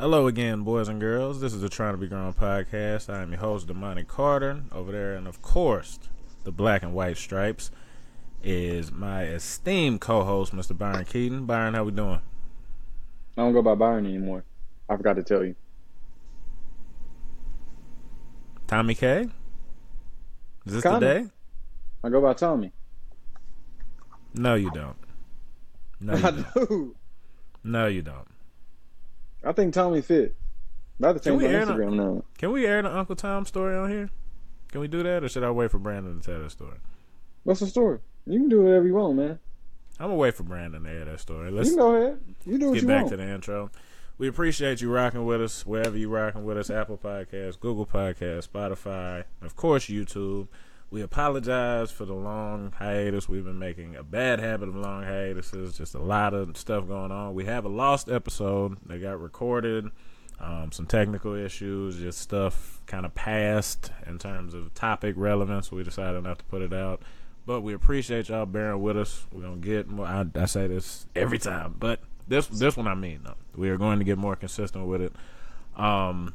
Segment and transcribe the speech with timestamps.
[0.00, 1.42] Hello again, boys and girls.
[1.42, 3.12] This is the Trying to Be Grown podcast.
[3.12, 4.62] I am your host, Damani Carter.
[4.72, 5.98] Over there, and of course,
[6.44, 7.70] the black and white stripes
[8.42, 10.76] is my esteemed co-host, Mr.
[10.76, 11.44] Byron Keaton.
[11.44, 12.22] Byron, how we doing?
[13.36, 14.42] I don't go by Byron anymore.
[14.88, 15.54] I forgot to tell you.
[18.66, 19.28] Tommy K.
[20.64, 20.98] Is this Kinda.
[20.98, 21.26] the day?
[22.02, 22.72] I go by Tommy.
[24.32, 24.96] No, you don't.
[26.00, 26.54] No, you I don't.
[26.54, 26.96] do.
[27.62, 28.29] No, you don't.
[29.44, 30.34] I think Tommy fit.
[30.98, 32.24] About to Can change we on air the- Instagram now.
[32.38, 34.10] Can we air the Uncle Tom story on here?
[34.70, 36.76] Can we do that, or should I wait for Brandon to tell that story?
[37.44, 37.98] What's the story?
[38.26, 39.38] You can do whatever you want, man.
[39.98, 41.50] I'm gonna wait for Brandon to air that story.
[41.50, 42.20] Let's you go ahead.
[42.46, 43.10] You do what get you back want.
[43.10, 43.70] to the intro.
[44.18, 46.68] We appreciate you rocking with us wherever you rocking with us.
[46.68, 50.48] Apple Podcasts, Google Podcasts, Spotify, of course YouTube.
[50.90, 53.94] We apologize for the long hiatus we've been making.
[53.94, 55.78] A bad habit of long hiatuses.
[55.78, 57.34] Just a lot of stuff going on.
[57.34, 59.88] We have a lost episode that got recorded.
[60.40, 65.70] Um, some technical issues, just stuff kind of passed in terms of topic relevance.
[65.70, 67.02] We decided not to put it out.
[67.46, 69.26] But we appreciate y'all bearing with us.
[69.32, 70.06] We're gonna get more.
[70.06, 73.26] I, I say this every time, but this this one I mean.
[73.54, 75.12] We are going to get more consistent with it.
[75.76, 76.34] Um,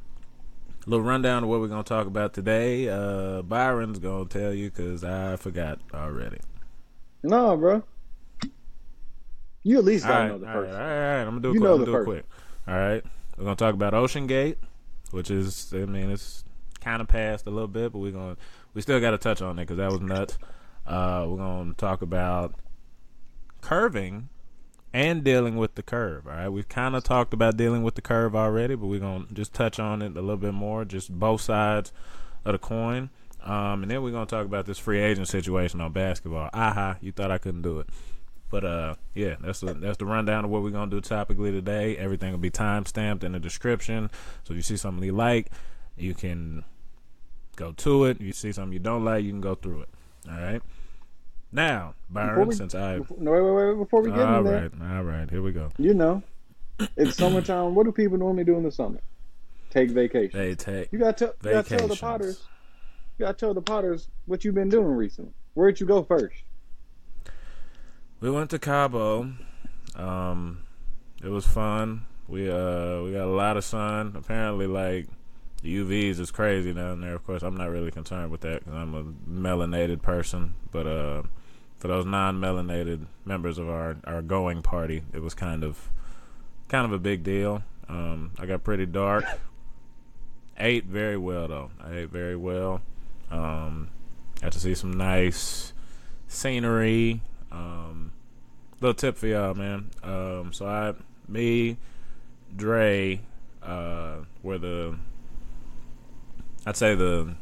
[0.85, 2.87] little rundown of what we're gonna talk about today.
[2.89, 6.39] Uh, Byron's gonna tell you because I forgot already.
[7.23, 7.83] No, bro.
[9.63, 10.75] You at least gotta right, know the all right, person.
[10.75, 11.21] all right, all right.
[11.21, 11.63] I'm gonna do it You quick.
[11.69, 12.25] know I'm gonna do it quick.
[12.67, 13.03] All right,
[13.37, 14.57] we're gonna talk about OceanGate,
[15.11, 16.43] which is I mean it's
[16.81, 18.37] kind of passed a little bit, but we're gonna
[18.75, 20.37] we still got to touch on it because that was nuts.
[20.85, 22.53] Uh, we're gonna talk about
[23.61, 24.29] curving
[24.95, 26.25] and dealing with the curve.
[26.25, 29.25] All right, we've kind of talked about dealing with the curve already, but we're gonna
[29.33, 31.91] just touch on it a little bit more, just both sides
[32.45, 33.09] of the coin.
[33.43, 36.49] Um, and then we're gonna talk about this free agent situation on basketball.
[36.53, 37.89] Aha, you thought I couldn't do it.
[38.49, 41.97] But uh, yeah, that's the that's the rundown of what we're gonna do topically today.
[41.97, 44.09] Everything will be time stamped in the description.
[44.45, 45.51] So if you see something you like,
[45.97, 46.63] you can
[47.57, 48.21] go to it.
[48.21, 49.89] If you see something you don't like, you can go through it.
[50.31, 50.61] All right.
[51.55, 53.77] Now, Byron, we- since I Before- No, wait, wait, wait.
[53.79, 55.69] Before we get all in there, right, all right, here we go.
[55.77, 56.21] you know,
[56.97, 57.73] it's summertime.
[57.75, 58.99] What do people normally do in the summer?
[59.69, 60.37] Take vacation.
[60.37, 62.43] They take You gotta tell, you gotta tell the Potters.
[63.17, 65.31] You gotta tell the Potters what you've been doing recently.
[65.53, 66.35] Where'd you go first?
[68.19, 69.31] We went to Cabo.
[69.95, 70.59] Um,
[71.23, 72.05] it was fun.
[72.27, 74.13] We uh we got a lot of sun.
[74.17, 75.07] Apparently, like
[75.61, 77.15] the UVs is crazy down there.
[77.15, 80.53] Of course, I'm not really concerned with that because I'm a melanated person.
[80.71, 81.23] But uh,
[81.77, 85.89] for those non-melanated members of our our going party, it was kind of
[86.67, 87.63] kind of a big deal.
[87.87, 89.25] Um, I got pretty dark.
[90.57, 91.71] Ate very well though.
[91.83, 92.81] I ate very well.
[93.29, 93.89] Um,
[94.41, 95.73] got to see some nice
[96.27, 97.21] scenery.
[97.51, 98.11] Um,
[98.81, 99.89] little tip for y'all, man.
[100.03, 100.93] Um, so I,
[101.27, 101.77] me,
[102.55, 103.21] Dre,
[103.63, 104.97] uh, were the,
[106.65, 107.35] I'd say the,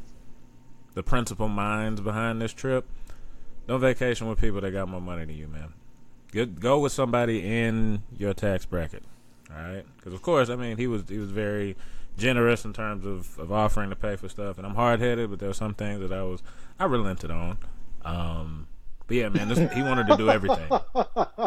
[0.93, 2.85] the principal minds behind this trip.
[3.67, 5.73] Don't vacation with people that got more money than you, man.
[6.31, 9.03] Get, go with somebody in your tax bracket,
[9.49, 9.85] all right?
[9.97, 11.75] Because of course, I mean, he was he was very
[12.17, 15.39] generous in terms of, of offering to pay for stuff, and I'm hard headed, but
[15.39, 16.41] there were some things that I was
[16.79, 17.57] I relented on.
[18.03, 18.67] Um,
[19.07, 20.69] but yeah, man, this, he wanted to do everything.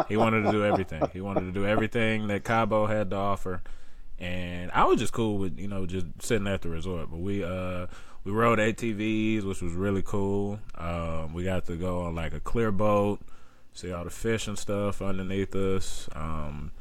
[0.07, 1.03] He wanted to do everything.
[1.11, 3.61] He wanted to do everything that Cabo had to offer,
[4.19, 7.09] and I was just cool with you know just sitting at the resort.
[7.11, 7.87] But we uh
[8.27, 10.59] we rode ATVs, which was really cool.
[10.75, 13.21] Um, we got to go on like a clear boat,
[13.71, 16.09] see all the fish and stuff underneath us.
[16.13, 16.71] Um,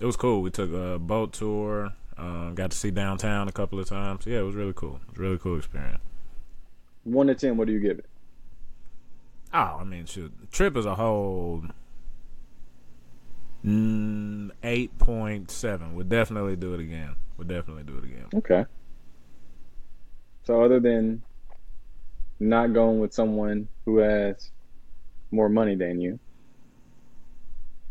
[0.00, 0.42] it was cool.
[0.42, 1.92] We took a boat tour.
[2.16, 4.26] Um, got to see downtown a couple of times.
[4.26, 4.98] Yeah, it was really cool.
[5.06, 6.00] It was a really cool experience.
[7.04, 8.06] One to ten, what do you give it?
[9.54, 11.62] Oh, I mean, shoot, trip as a whole,
[13.64, 15.94] mm, eight point seven.
[15.94, 17.14] Would definitely do it again.
[17.36, 18.26] Would definitely do it again.
[18.34, 18.66] Okay.
[20.48, 21.20] So other than
[22.40, 24.50] not going with someone who has
[25.30, 26.18] more money than you,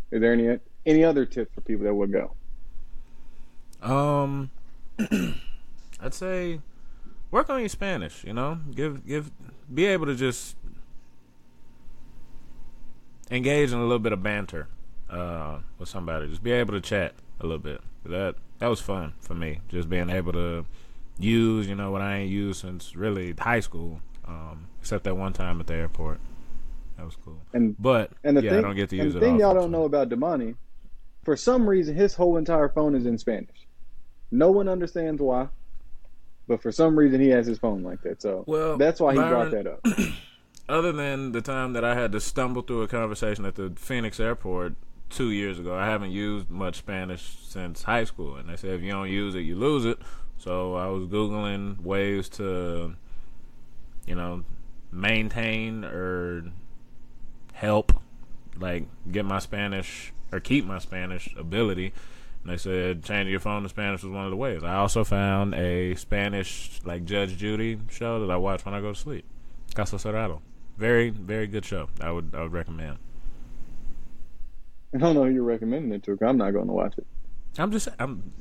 [0.09, 2.33] is there any any other tips for people that would go?
[3.87, 4.49] Um,
[6.01, 6.59] I'd say
[7.29, 8.23] work on your Spanish.
[8.23, 9.29] You know, give give
[9.71, 10.55] be able to just
[13.29, 14.67] engage in a little bit of banter
[15.11, 16.27] uh, with somebody.
[16.27, 17.81] Just be able to chat a little bit.
[18.03, 19.59] That that was fun for me.
[19.69, 20.65] Just being able to
[21.19, 25.33] use, you know, what I ain't used since really high school, um, except that one
[25.33, 26.19] time at the airport.
[26.97, 27.41] That was cool.
[27.53, 29.21] And But and the yeah, thing, I don't get to and use the it.
[29.21, 30.55] thing y'all don't know about Damani,
[31.23, 33.67] for some reason his whole entire phone is in Spanish.
[34.31, 35.47] No one understands why,
[36.47, 38.21] but for some reason he has his phone like that.
[38.21, 39.85] So Well, that's why he Byron- brought that up.
[40.69, 44.19] other than the time that I had to stumble through a conversation at the Phoenix
[44.19, 44.73] airport,
[45.09, 45.73] two years ago.
[45.73, 49.35] I haven't used much Spanish since high school, and they said if you don't use
[49.35, 49.99] it, you lose it.
[50.37, 52.95] So I was googling ways to,
[54.05, 54.43] you know,
[54.91, 56.51] maintain or
[57.53, 57.91] help,
[58.59, 61.93] like get my Spanish or keep my Spanish ability.
[62.43, 64.63] And they said changing your phone to Spanish was one of the ways.
[64.63, 68.93] I also found a Spanish like Judge Judy show that I watch when I go
[68.93, 69.25] to sleep.
[69.73, 70.41] Caso Cerrado.
[70.77, 71.89] Very, very good show.
[71.99, 72.99] I would I would recommend.
[74.93, 76.17] I don't know who you're recommending it to.
[76.21, 77.05] I'm not going to watch it.
[77.57, 78.31] I'm just I'm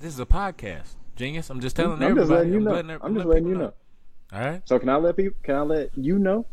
[0.00, 0.96] this is a podcast.
[1.16, 1.50] Genius.
[1.50, 2.20] I'm just telling I'm everybody.
[2.20, 2.72] just letting you know.
[2.72, 3.74] letting I'm just letting letting you people know.
[4.32, 4.62] All right.
[4.64, 5.38] So can I let people?
[5.42, 6.46] Can I let you know?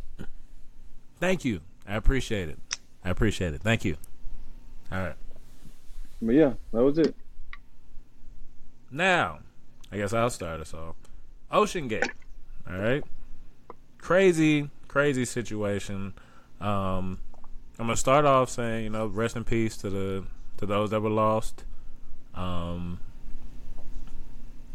[1.19, 1.61] Thank you.
[1.87, 2.59] I appreciate it.
[3.03, 3.61] I appreciate it.
[3.61, 3.97] Thank you.
[4.91, 5.15] All right.
[6.21, 7.15] But yeah, that was it.
[8.91, 9.39] Now,
[9.91, 10.95] I guess I'll start us off.
[11.51, 12.09] OceanGate.
[12.69, 13.03] All right.
[13.97, 16.13] Crazy, crazy situation.
[16.59, 17.19] Um,
[17.79, 20.23] I'm gonna start off saying, you know, rest in peace to the
[20.57, 21.63] to those that were lost.
[22.35, 22.99] Um,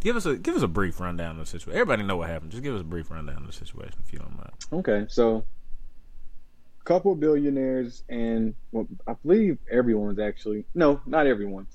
[0.06, 1.72] give us a give us a brief rundown of the situation.
[1.72, 2.52] Everybody know what happened.
[2.52, 4.52] Just give us a brief rundown of the situation, if you don't mind.
[4.72, 5.44] Okay, so
[6.80, 11.66] a couple billionaires and well, I believe everyone's actually no, not everyone.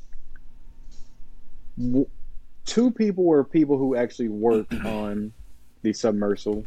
[2.64, 5.34] Two people were people who actually worked on
[5.82, 6.66] the submersible.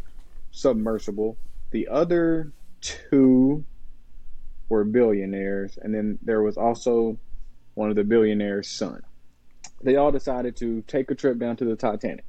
[0.50, 1.38] Submersible.
[1.70, 2.52] The other
[2.82, 3.64] two
[4.69, 7.19] were billionaires, and then there was also
[7.72, 9.02] one of the billionaire's son.
[9.84, 12.25] They all decided to take a trip down to the Titanic.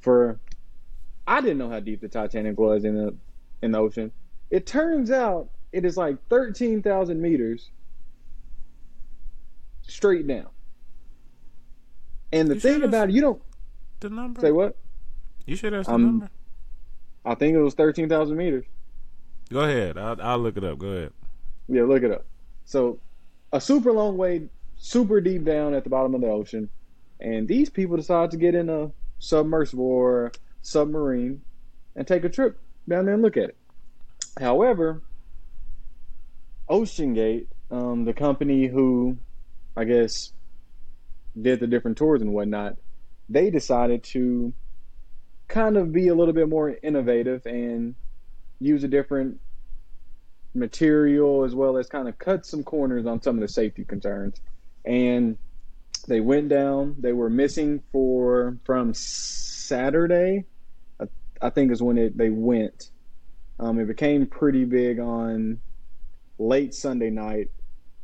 [0.00, 0.38] For
[1.26, 3.14] I didn't know how deep the Titanic was in the
[3.62, 4.12] in the ocean.
[4.50, 7.70] It turns out it is like 13,000 meters
[9.82, 10.48] straight down.
[12.32, 13.42] And the You thing about it, you don't
[14.00, 14.40] The number?
[14.40, 14.76] say what?
[15.46, 16.30] You that's the Um, number?
[17.24, 18.64] I think it was 13,000 meters.
[19.50, 19.96] Go ahead.
[19.96, 20.78] I'll, I'll look it up.
[20.78, 21.12] Go ahead.
[21.68, 22.26] Yeah, look it up.
[22.64, 22.98] So,
[23.52, 26.70] a super long way, super deep down at the bottom of the ocean,
[27.20, 30.32] and these people decide to get in a submersible or
[30.62, 31.42] submarine
[31.96, 32.58] and take a trip
[32.88, 33.56] down there and look at it.
[34.38, 35.02] However,
[36.70, 39.18] OceanGate, um, the company who,
[39.76, 40.32] I guess,
[41.40, 42.76] did the different tours and whatnot,
[43.28, 44.52] they decided to
[45.48, 47.94] kind of be a little bit more innovative and
[48.60, 49.40] use a different
[50.54, 54.40] material as well as kind of cut some corners on some of the safety concerns.
[54.84, 55.38] And
[56.06, 56.96] they went down.
[56.98, 60.44] They were missing for from Saturday,
[61.00, 61.04] I,
[61.40, 62.90] I think is when it they went.
[63.60, 65.60] Um, it became pretty big on
[66.38, 67.50] late Sunday night.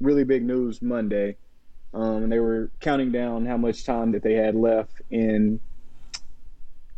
[0.00, 1.36] Really big news Monday.
[1.94, 5.60] Um, and they were counting down how much time that they had left in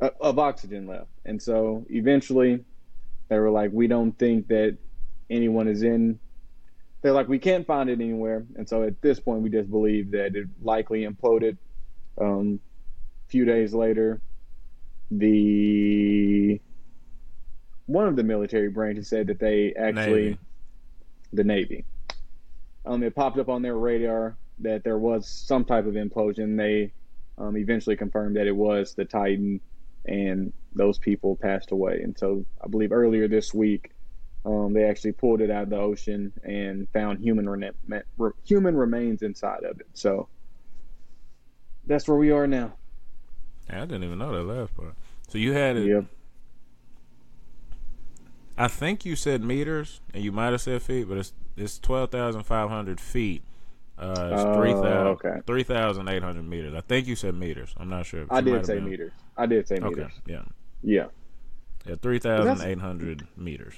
[0.00, 1.10] uh, of oxygen left.
[1.24, 2.64] And so eventually
[3.28, 4.76] they were like, we don't think that
[5.28, 6.18] anyone is in.
[7.02, 8.44] They're like, we can't find it anywhere.
[8.56, 11.56] And so at this point, we just believe that it likely imploded.
[12.20, 12.60] Um,
[13.26, 14.20] a few days later,
[15.10, 16.60] the
[17.86, 20.38] one of the military branches said that they actually Navy.
[21.32, 21.84] the Navy.
[22.84, 26.56] Um, it popped up on their radar that there was some type of implosion.
[26.56, 26.92] They
[27.38, 29.60] um, eventually confirmed that it was the Titan,
[30.06, 32.00] and those people passed away.
[32.02, 33.92] And so I believe earlier this week,
[34.46, 37.72] um, they actually pulled it out of the ocean and found human rena-
[38.16, 39.88] re- human remains inside of it.
[39.92, 40.28] So
[41.86, 42.72] that's where we are now.
[43.68, 44.94] I didn't even know that last part.
[45.28, 45.88] So you had it.
[45.88, 46.04] Yep.
[48.56, 52.10] I think you said meters, and you might have said feet, but it's it's twelve
[52.10, 53.42] thousand five hundred feet.
[53.98, 55.40] Uh, it's three thousand okay.
[55.46, 56.72] three thousand eight hundred meters.
[56.74, 57.74] I think you said meters.
[57.76, 58.26] I'm not sure.
[58.30, 58.88] I did say been.
[58.88, 59.12] meters.
[59.36, 60.12] I did say Okay, meters.
[60.26, 60.42] yeah,
[60.82, 61.06] Yeah.
[61.84, 63.74] yeah, three thousand eight hundred meters.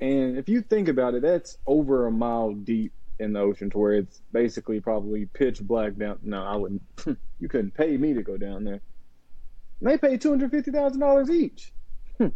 [0.00, 3.78] And if you think about it, that's over a mile deep in the ocean to
[3.78, 6.18] where it's basically probably pitch black down.
[6.22, 6.82] No, I wouldn't.
[7.40, 8.80] you couldn't pay me to go down there.
[9.80, 11.72] And they pay two hundred fifty thousand dollars each.
[12.18, 12.28] Hmm.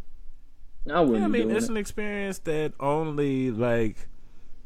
[0.91, 1.19] I wouldn't.
[1.21, 1.71] Yeah, I mean, it's it.
[1.71, 4.09] an experience that only like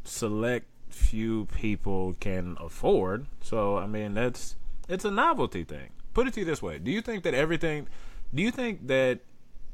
[0.04, 3.26] select few people can afford.
[3.40, 4.56] So, I mean, that's
[4.88, 5.90] it's a novelty thing.
[6.14, 7.88] Put it to you this way: Do you think that everything?
[8.34, 9.20] Do you think that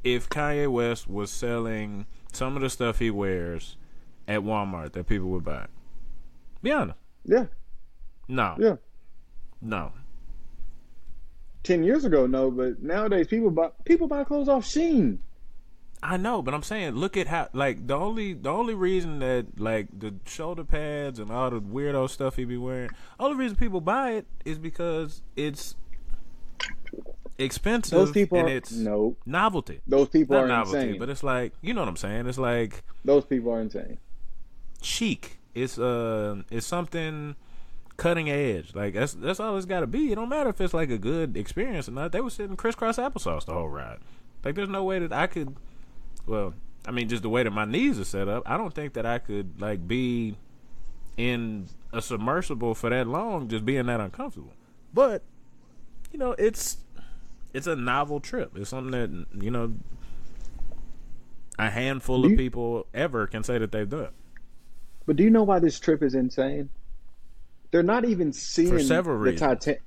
[0.03, 3.77] if Kanye West was selling some of the stuff he wears
[4.27, 5.67] at Walmart, that people would buy?
[6.61, 6.97] Be honest.
[7.25, 7.45] Yeah,
[8.27, 8.55] No.
[8.59, 8.75] yeah.
[9.61, 9.91] No.
[11.63, 15.17] Ten years ago, no, but nowadays people buy people buy clothes off Shein.
[16.03, 19.59] I know, but I'm saying, look at how like the only the only reason that
[19.59, 23.81] like the shoulder pads and all the weirdo stuff he be wearing, only reason people
[23.81, 25.75] buy it is because it's
[27.37, 29.15] expensive Those people and are it's no.
[29.25, 29.81] novelty.
[29.87, 30.99] Those people Not are novelty, insane.
[30.99, 32.27] but it's like you know what I'm saying.
[32.27, 33.97] It's like Those people are insane.
[34.81, 35.37] chic.
[35.53, 37.35] it's uh it's something
[37.97, 38.73] cutting edge.
[38.75, 40.11] Like that's that's all it's got to be.
[40.11, 42.11] It don't matter if it's like a good experience or not.
[42.11, 43.99] They were sitting crisscross applesauce the whole ride.
[44.43, 45.55] Like there's no way that I could.
[46.27, 46.53] Well,
[46.87, 49.05] I mean, just the way that my knees are set up, I don't think that
[49.05, 50.37] I could like be
[51.17, 54.53] in a submersible for that long, just being that uncomfortable.
[54.93, 55.23] But
[56.11, 56.77] you know, it's
[57.55, 58.51] it's a novel trip.
[58.55, 59.73] It's something that you know
[61.57, 64.09] a handful Do of you- people ever can say that they've done.
[65.05, 66.69] But do you know why this trip is insane?
[67.71, 69.39] They're not even seeing several the reasons.
[69.39, 69.81] Titanic.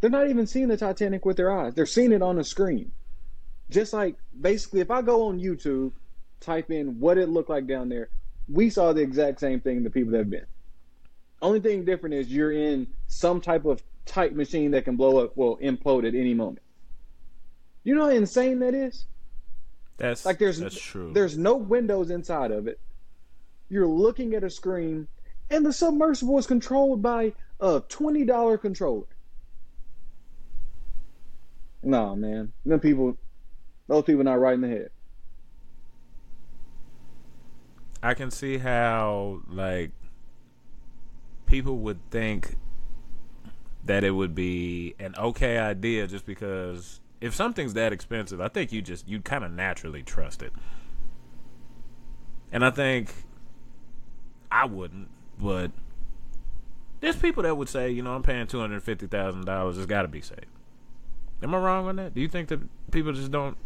[0.00, 1.74] They're not even seeing the Titanic with their eyes.
[1.74, 2.92] They're seeing it on the screen.
[3.70, 5.92] Just like basically, if I go on YouTube,
[6.40, 8.08] type in what it looked like down there,
[8.48, 9.82] we saw the exact same thing.
[9.82, 10.46] The people that have been.
[11.42, 15.36] Only thing different is you're in some type of tight machine that can blow up,
[15.36, 16.60] well, implode at any moment.
[17.86, 19.06] You know how insane that is?
[19.96, 21.12] That's Like there's that's true.
[21.14, 22.80] there's no windows inside of it.
[23.68, 25.06] You're looking at a screen,
[25.50, 29.06] and the submersible is controlled by a twenty dollar controller.
[31.84, 33.16] No man, them people,
[33.86, 34.90] those people not right in the head.
[38.02, 39.92] I can see how like
[41.46, 42.56] people would think
[43.84, 48.72] that it would be an okay idea just because if something's that expensive, I think
[48.72, 50.52] you just you kind of naturally trust it.
[52.52, 53.12] And I think
[54.50, 55.08] I wouldn't,
[55.38, 55.72] but
[57.00, 59.76] there's people that would say, you know, I'm paying two hundred fifty thousand dollars.
[59.76, 60.38] It's got to be safe.
[61.42, 62.14] Am I wrong on that?
[62.14, 63.56] Do you think that people just don't?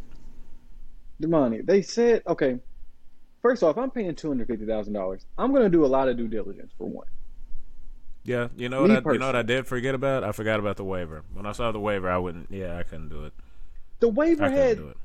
[1.18, 2.58] The money they said, okay.
[3.42, 5.24] First off, I'm paying two hundred fifty thousand dollars.
[5.38, 7.06] I'm gonna do a lot of due diligence for one.
[8.22, 8.90] Yeah, you know what?
[8.90, 10.24] I, you know what I did forget about?
[10.24, 11.24] I forgot about the waiver.
[11.32, 12.50] When I saw the waiver, I wouldn't.
[12.50, 13.32] Yeah, I couldn't do it.
[14.00, 14.96] The waiver had it.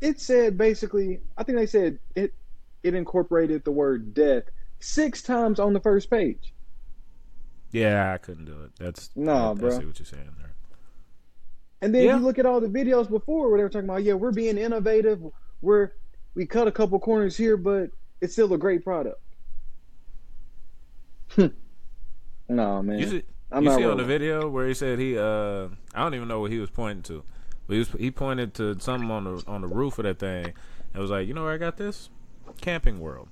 [0.00, 2.34] it said basically, I think they said it
[2.82, 4.44] it incorporated the word death
[4.80, 6.54] six times on the first page.
[7.72, 8.72] Yeah, I couldn't do it.
[8.78, 9.68] That's Nah, I, bro.
[9.76, 10.54] I see what you're saying there.
[11.82, 12.16] And then Yeah.
[12.16, 14.58] you look at all the videos before where they were talking about, yeah, we're being
[14.58, 15.22] innovative.
[15.62, 15.92] We're
[16.34, 19.20] we cut a couple corners here, but it's still a great product.
[21.28, 21.46] Hmm.
[22.50, 22.98] No, man.
[22.98, 26.14] You see, I'm you see on the video where he said he uh I don't
[26.14, 27.24] even know what he was pointing to,
[27.66, 30.52] but he was he pointed to something on the on the roof of that thing
[30.92, 32.10] and was like, you know where I got this?
[32.60, 33.28] Camping World.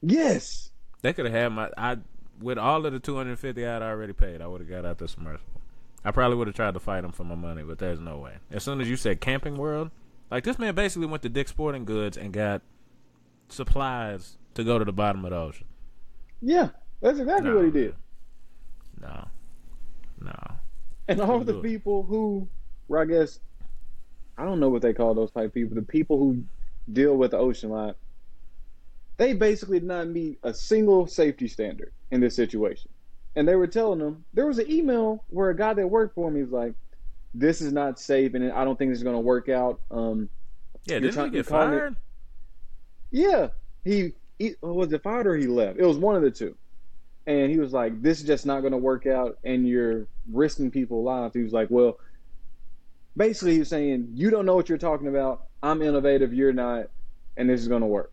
[0.00, 0.70] Yes.
[1.02, 1.98] They could have had my I
[2.40, 4.40] with all of the two hundred fifty I'd already paid.
[4.40, 5.60] I would have got out the submersible.
[6.02, 8.36] I probably would have tried to fight him for my money, but there's no way.
[8.50, 9.90] As soon as you said Camping World,
[10.30, 12.62] like this man basically went to Dick's Sporting Goods and got
[13.50, 15.66] supplies to go to the bottom of the ocean.
[16.40, 16.70] Yeah.
[17.02, 17.94] That's exactly what he did.
[19.00, 19.28] No,
[20.20, 20.36] no.
[21.08, 22.48] And all the people who,
[22.88, 23.40] well, I guess,
[24.38, 25.74] I don't know what they call those type of people.
[25.74, 26.44] The people who
[26.92, 27.94] deal with the ocean line,
[29.16, 32.90] they basically did not meet a single safety standard in this situation.
[33.36, 36.30] And they were telling them there was an email where a guy that worked for
[36.30, 36.74] me was like,
[37.34, 40.28] "This is not safe, and I don't think this is going to work out." Um,
[40.86, 41.96] Yeah, didn't trying- he get you're it- fired?
[43.10, 43.48] yeah,
[43.84, 45.78] he, he was it fired or he left?
[45.78, 46.56] It was one of the two.
[47.26, 50.70] And he was like, "This is just not going to work out, and you're risking
[50.70, 51.98] people's lives." He was like, "Well,
[53.16, 55.46] basically, he was saying you don't know what you're talking about.
[55.62, 56.88] I'm innovative, you're not,
[57.36, 58.12] and this is going to work."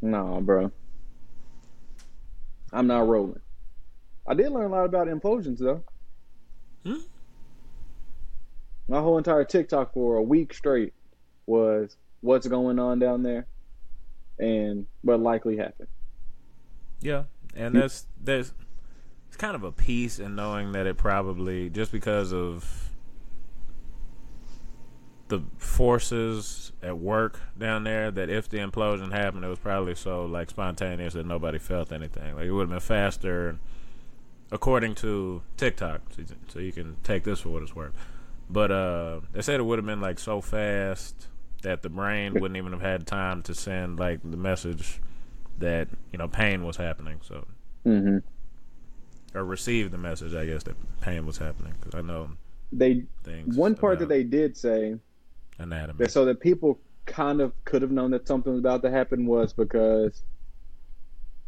[0.00, 0.72] Nah, bro,
[2.72, 3.40] I'm not rolling.
[4.26, 5.82] I did learn a lot about implosions, though.
[6.84, 7.00] Hmm?
[8.88, 10.92] My whole entire TikTok for a week straight
[11.46, 13.46] was what's going on down there
[14.38, 15.88] and what likely happened.
[17.00, 18.52] Yeah, and that's there's
[19.28, 22.92] it's kind of a peace in knowing that it probably just because of
[25.32, 30.26] the forces at work down there that if the implosion happened, it was probably so
[30.26, 32.34] like spontaneous that nobody felt anything.
[32.34, 33.58] Like it would have been faster,
[34.50, 36.02] according to TikTok.
[36.14, 37.94] So, so you can take this for what it's worth.
[38.50, 41.28] But uh, they said it would have been like so fast
[41.62, 45.00] that the brain wouldn't even have had time to send like the message
[45.62, 47.20] that you know pain was happening.
[47.22, 47.46] So
[47.86, 48.18] Mm-hmm.
[49.36, 51.74] or received the message, I guess that pain was happening.
[51.80, 52.30] Because I know
[52.72, 53.04] They
[53.56, 54.96] one part that they did say
[55.58, 55.96] anatomy.
[55.98, 59.26] that so that people kind of could have known that something was about to happen
[59.26, 60.22] was because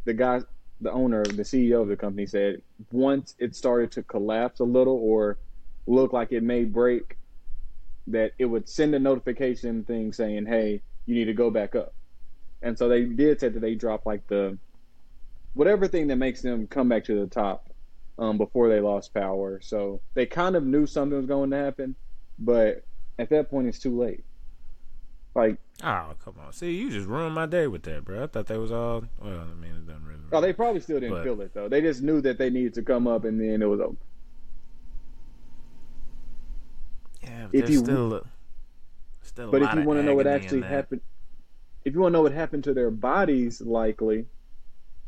[0.06, 0.40] the guy,
[0.80, 4.96] the owner, the CEO of the company said once it started to collapse a little
[4.96, 5.38] or
[5.86, 7.16] look like it may break,
[8.08, 11.94] that it would send a notification thing saying, "Hey, you need to go back up."
[12.64, 14.58] And so they did say that they dropped like the
[15.52, 17.68] whatever thing that makes them come back to the top
[18.18, 19.60] um, before they lost power.
[19.62, 21.94] So they kind of knew something was going to happen,
[22.38, 22.82] but
[23.18, 24.24] at that point, it's too late.
[25.34, 26.52] Like, Oh, come on.
[26.52, 28.22] See, you just ruined my day with that, bro.
[28.22, 29.04] I thought they was all.
[29.20, 30.20] Well, I mean, it doesn't really.
[30.32, 31.68] oh, they probably still didn't But- feel it though.
[31.68, 33.96] They just knew that they needed to come up, and then it was over.
[37.22, 38.24] yeah, but if you- still.
[39.22, 41.00] Still But if you want to know what actually happened,
[41.84, 44.26] if you want to know what happened to their bodies, likely,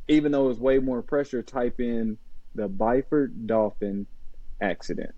[0.09, 2.19] even though it was way more pressure, type in
[2.55, 4.07] the Byford Dolphin
[4.61, 5.15] accident.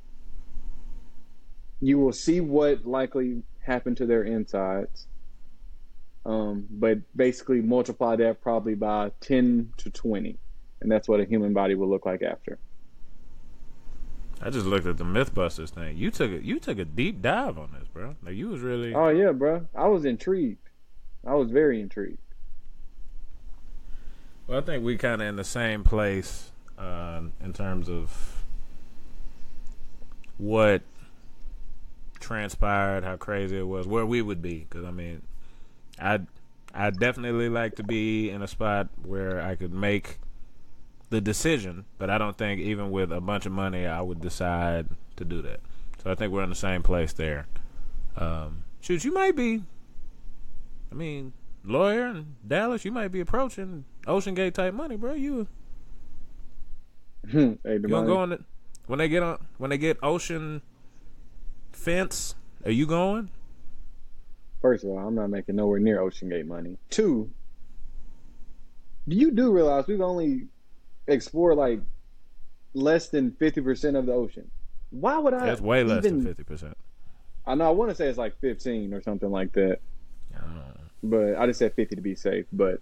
[1.80, 5.06] You will see what likely happened to their insides.
[6.26, 10.36] Um, but basically multiply that probably by 10 to 20.
[10.80, 12.58] And that's what a human body will look like after.
[14.40, 15.96] I just looked at the MythBusters thing.
[15.96, 18.14] You took a, you took a deep dive on this, bro.
[18.22, 18.94] Like you was really.
[18.94, 19.66] Oh, yeah, bro.
[19.74, 20.67] I was intrigued.
[21.26, 22.18] I was very intrigued.
[24.46, 28.44] Well, I think we kind of in the same place uh, in terms of
[30.38, 30.82] what
[32.18, 34.66] transpired, how crazy it was, where we would be.
[34.68, 35.22] Because I mean,
[36.00, 36.20] I
[36.74, 40.18] I definitely like to be in a spot where I could make
[41.10, 44.88] the decision, but I don't think even with a bunch of money I would decide
[45.16, 45.60] to do that.
[46.02, 47.46] So I think we're in the same place there.
[48.16, 49.62] Um, shoot, you might be.
[50.90, 51.32] I mean,
[51.64, 55.14] lawyer in Dallas, you might be approaching OceanGate type money, bro.
[55.14, 55.46] You
[57.30, 57.52] hmm.
[57.64, 58.42] hey, you gonna go on it
[58.86, 60.62] when they get on when they get Ocean
[61.72, 62.34] fence?
[62.64, 63.30] Are you going?
[64.60, 66.76] First of all, I'm not making nowhere near OceanGate money.
[66.90, 67.30] Two,
[69.06, 70.48] do you do realize we've only
[71.06, 71.80] explored like
[72.74, 74.50] less than fifty percent of the ocean?
[74.90, 75.46] Why would I?
[75.46, 76.76] That's way less than fifty percent.
[77.46, 77.66] I know.
[77.66, 79.80] I want to say it's like fifteen or something like that,
[81.02, 82.46] but I just said fifty to be safe.
[82.52, 82.80] But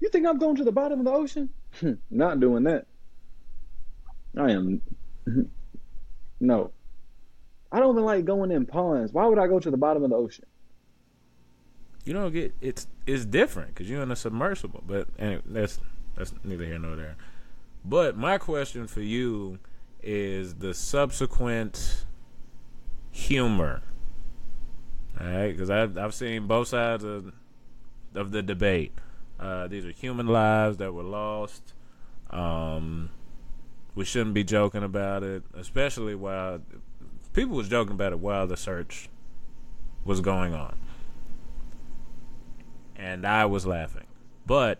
[0.00, 1.50] you think I'm going to the bottom of the ocean?
[1.80, 2.86] Hmm, not doing that.
[4.36, 4.82] I am.
[6.40, 6.70] no.
[7.72, 9.12] I don't even like going in ponds.
[9.12, 10.44] Why would I go to the bottom of the ocean?
[12.04, 14.82] You don't get it's it's different because you're in a submersible.
[14.86, 15.80] But anyway, that's
[16.16, 17.16] that's neither here nor there.
[17.84, 19.58] But my question for you
[20.02, 22.04] is the subsequent
[23.10, 23.82] humor.
[25.20, 27.32] All right, because I've I've seen both sides of
[28.14, 28.92] of the debate.
[29.38, 31.74] Uh, these are human lives that were lost.
[32.30, 33.10] Um,
[33.94, 36.60] we shouldn't be joking about it, especially while
[37.32, 39.08] people was joking about it while the search
[40.04, 40.76] was going on
[42.98, 44.06] and I was laughing.
[44.46, 44.78] But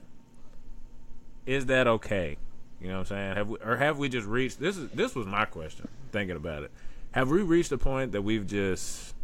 [1.44, 2.36] is that okay?
[2.80, 3.36] You know what I'm saying?
[3.36, 6.62] Have we, or have we just reached this is this was my question thinking about
[6.62, 6.70] it.
[7.12, 9.14] Have we reached a point that we've just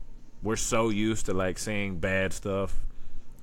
[0.42, 2.84] we're so used to like seeing bad stuff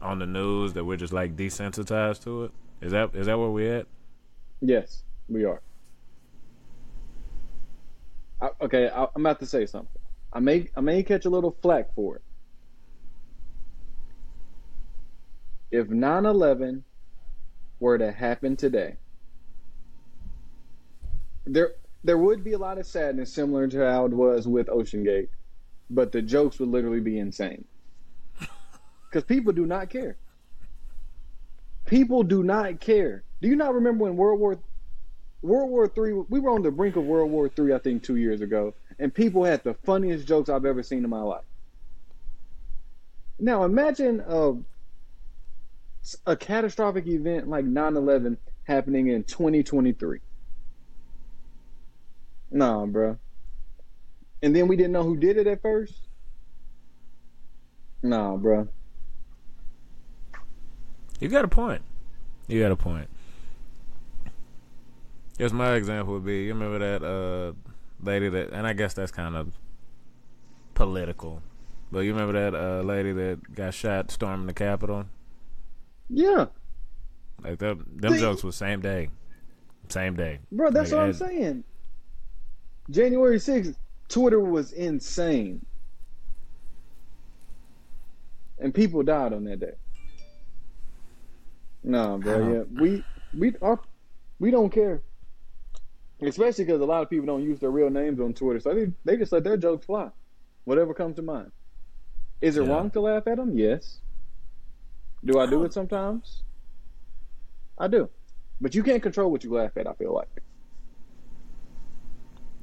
[0.01, 2.51] on the news that we're just like desensitized to it?
[2.81, 3.87] Is that is that where we're at?
[4.61, 5.61] Yes, we are.
[8.41, 10.01] I, okay, I, I'm about to say something.
[10.31, 12.21] I may I may catch a little flack for it.
[15.71, 16.83] If 9/11
[17.79, 18.95] were to happen today,
[21.45, 25.27] there there would be a lot of sadness similar to how it was with OceanGate,
[25.89, 27.65] but the jokes would literally be insane.
[29.09, 30.17] Because people do not care.
[31.85, 33.23] People do not care.
[33.41, 34.59] Do you not remember when World War
[35.41, 36.13] World War Three?
[36.13, 39.13] We were on the brink of World War Three, I think, two years ago, and
[39.13, 41.45] people had the funniest jokes I've ever seen in my life.
[43.39, 44.53] Now imagine a,
[46.27, 50.19] a catastrophic event like 9/11 happening in 2023.
[52.51, 53.17] Nah, bro.
[54.41, 55.93] And then we didn't know who did it at first.
[58.01, 58.67] Nah, bro.
[61.19, 61.81] You got a point.
[62.47, 63.09] You got a point.
[65.37, 67.53] Guess my example would be you remember that uh,
[68.05, 69.53] lady that, and I guess that's kind of
[70.73, 71.41] political,
[71.91, 75.05] but you remember that uh, lady that got shot storming the Capitol?
[76.09, 76.47] Yeah,
[77.43, 79.09] Like them, them See- jokes was same day,
[79.89, 80.39] same day.
[80.51, 80.71] bro.
[80.71, 81.63] That's Like, what I'm saying.
[82.89, 83.75] January 6th,
[84.09, 85.65] Twitter was insane,
[88.59, 89.73] and people died on that day.
[91.83, 92.53] Nah, bro.
[92.53, 93.03] Yeah, we
[93.37, 93.79] we are
[94.39, 95.01] we don't care.
[96.21, 98.91] Especially because a lot of people don't use their real names on Twitter, so they
[99.05, 100.09] they just let their jokes fly,
[100.65, 101.51] whatever comes to mind.
[102.41, 102.69] Is it Yeah.
[102.69, 103.57] wrong to laugh at them?
[103.57, 104.01] Yes.
[105.23, 106.43] Do I do it sometimes?
[107.77, 108.09] I do,
[108.59, 109.87] but you can't control what you laugh at.
[109.87, 110.41] I feel like.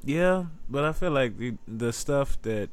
[0.07, 2.69] Yeah, but I feel like the the stuff that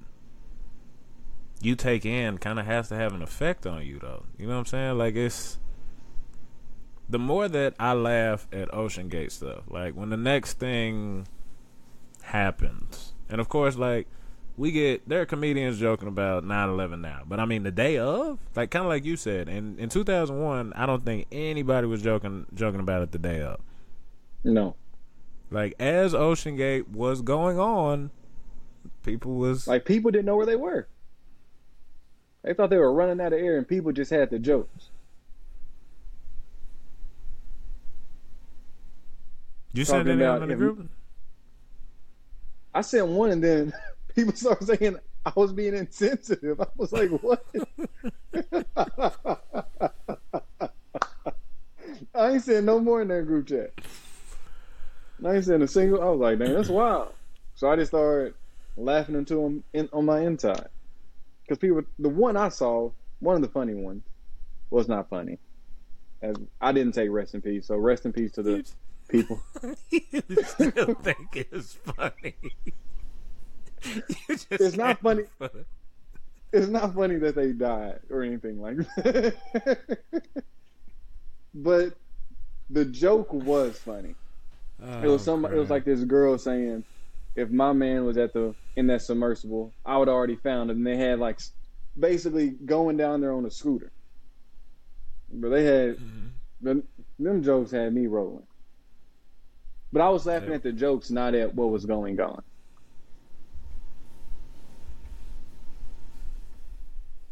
[1.60, 4.22] you take in kind of has to have an effect on you, though.
[4.38, 4.98] You know what I'm saying?
[4.98, 5.58] Like it's
[7.08, 11.26] the more that I laugh at OceanGate stuff, like when the next thing
[12.22, 14.06] happens, and of course, like
[14.56, 18.38] we get there are comedians joking about 9-11 now but i mean the day of
[18.54, 22.46] like kind of like you said in in 2001 i don't think anybody was joking
[22.54, 23.58] joking about it the day of
[24.44, 24.76] No,
[25.54, 28.10] like as OceanGate was going on
[29.04, 30.88] people was like people didn't know where they were.
[32.42, 34.90] They thought they were running out of air, and people just had the jokes.
[39.72, 40.88] you sent any in the group
[42.72, 43.72] I sent one, and then
[44.14, 46.60] people started saying I was being insensitive.
[46.60, 47.44] I was like, what?
[52.14, 53.72] I ain't saying no more in that group chat.
[55.24, 56.02] I ain't saying a single.
[56.02, 57.12] I was like, dang, that's wild.
[57.54, 58.34] So I just started
[58.76, 60.68] laughing into them in, on my inside.
[61.42, 64.02] Because people, the one I saw, one of the funny ones,
[64.70, 65.38] was not funny.
[66.22, 68.64] As I didn't say rest in peace, so rest in peace to the
[69.08, 69.40] people.
[69.90, 72.34] you still think it's funny
[74.50, 75.28] It's not can't-
[76.52, 79.98] It's not funny that they died or anything like that.
[81.54, 81.94] but
[82.70, 84.14] the joke was funny.
[84.80, 85.44] It was Oh, some.
[85.46, 86.84] It was like this girl saying,
[87.36, 90.86] "If my man was at the in that submersible, I would already found him." And
[90.86, 91.40] they had like
[91.98, 93.92] basically going down there on a scooter.
[95.32, 96.32] But they had Mhm.
[96.60, 98.46] them, them jokes had me rolling.
[99.92, 100.56] But I was laughing Yeah.
[100.56, 102.42] at the jokes, not at what was going on.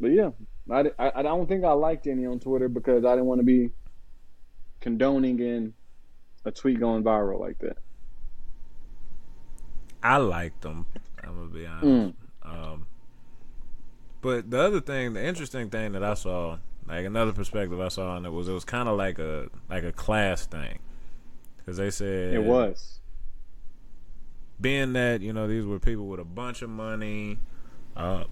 [0.00, 0.30] But yeah,
[0.70, 3.44] I, I, I don't think I liked any on Twitter because I didn't want to
[3.44, 3.70] be
[4.80, 5.74] condoning in
[6.44, 7.78] a tweet going viral like that.
[10.02, 10.86] I liked them.
[11.22, 11.84] I'm gonna be honest.
[11.86, 12.14] Mm.
[12.44, 12.86] Um,
[14.20, 18.16] but the other thing, the interesting thing that I saw, like another perspective I saw
[18.16, 20.78] on it was it was kind of like a like a class thing,
[21.58, 22.98] because they said It was.
[24.60, 27.38] being that you know these were people with a bunch of money.
[27.96, 28.24] Uh,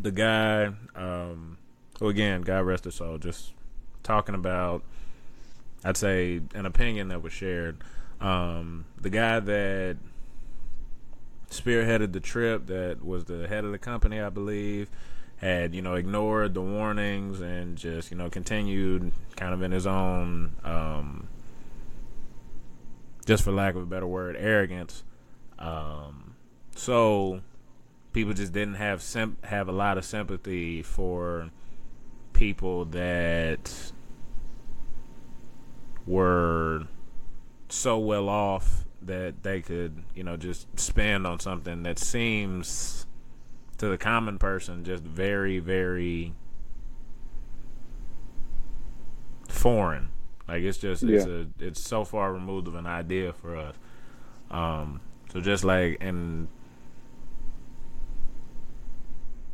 [0.00, 1.58] the guy, um,
[2.00, 3.52] who again, God rest his soul, just
[4.02, 4.82] talking about,
[5.84, 7.82] I'd say an opinion that was shared.
[8.20, 9.96] Um, the guy that
[11.50, 14.90] spearheaded the trip, that was the head of the company, I believe,
[15.36, 19.86] had you know ignored the warnings and just you know continued kind of in his
[19.86, 20.52] own.
[20.64, 21.28] Um,
[23.26, 25.02] just for lack of a better word, arrogance.
[25.58, 26.36] Um,
[26.74, 27.40] so
[28.12, 31.50] people just didn't have sim- have a lot of sympathy for
[32.32, 33.92] people that
[36.06, 36.84] were
[37.68, 43.06] so well off that they could, you know, just spend on something that seems
[43.78, 46.32] to the common person just very, very
[49.48, 50.08] foreign.
[50.48, 51.32] Like it's just it's Yeah.
[51.32, 53.74] a it's so far removed of an idea for us.
[54.50, 55.00] Um,
[55.32, 56.48] so just like an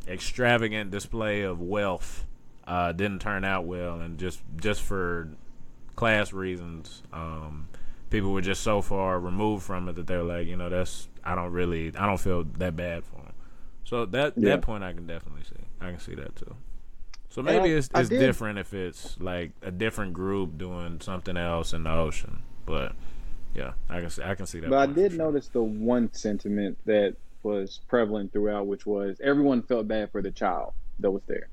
[0.07, 2.25] extravagant display of wealth
[2.67, 5.29] uh, didn't turn out well, and just just for
[6.03, 7.69] class reasons, um,
[8.09, 11.33] people were just so far removed from it that they're like, you know, that's I
[11.33, 13.31] don't really I don't feel that bad for them.
[13.85, 14.49] So that Yeah.
[14.49, 15.63] that point I can definitely see.
[15.79, 16.57] I can see that too.
[17.29, 21.71] So maybe I- it's it's different if it's like a different group doing something else
[21.71, 22.91] in the ocean, but
[23.55, 24.69] yeah, I can see I can see that.
[24.69, 25.19] But I did sure.
[25.19, 30.31] notice the one sentiment that was prevalent throughout, which was everyone felt bad for the
[30.31, 31.47] child that was there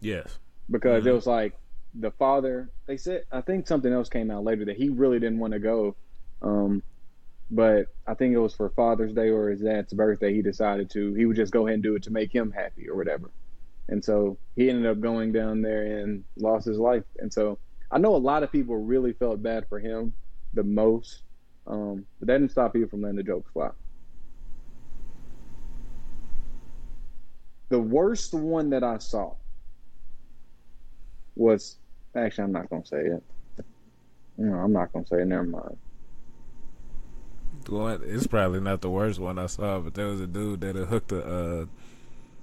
[0.00, 0.40] Yes.
[0.68, 1.10] because Mhm.
[1.10, 1.54] it was like
[1.94, 2.70] the father.
[2.86, 5.58] They said I think something else came out later that he really didn't want to
[5.58, 5.96] go,
[6.42, 6.82] um,
[7.50, 10.34] but I think it was for Father's Day or his dad's birthday.
[10.34, 12.88] He decided to he would just go ahead and do it to make him happy
[12.88, 13.30] or whatever,
[13.88, 17.04] and so he ended up going down there and lost his life.
[17.18, 17.58] And so
[17.90, 20.14] I know a lot of people really felt bad for him
[20.52, 21.22] the most,
[21.66, 23.70] um, but that didn't stop people from letting the jokes fly.
[27.70, 29.34] The worst one that I saw
[31.34, 31.78] was
[32.16, 33.22] actually I'm not gonna say it.
[34.36, 35.26] No, I'm not gonna say it.
[35.26, 35.76] Never mind.
[37.68, 40.76] One, it's probably not the worst one I saw, but there was a dude that
[40.76, 41.66] hooked a uh,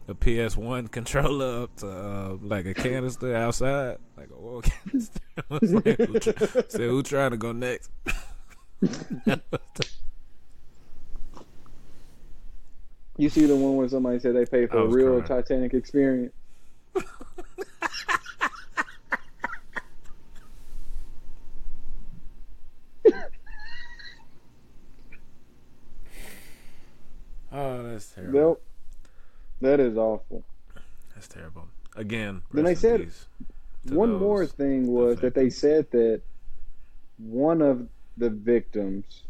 [0.07, 5.19] a PS1 controller up to uh, like a canister outside, like a oil canister.
[5.37, 7.91] I was like, who try- said, "Who trying to go next?"
[13.17, 15.43] You see the one where somebody said they paid for a real crying.
[15.43, 16.33] Titanic experience.
[27.51, 28.39] oh, that's terrible.
[28.39, 28.63] Nope.
[29.61, 30.43] That is awful.
[31.15, 31.67] That's terrible.
[31.95, 33.09] Again, Then they said-
[33.89, 36.21] One more thing was that they said that
[37.17, 39.23] one of the victims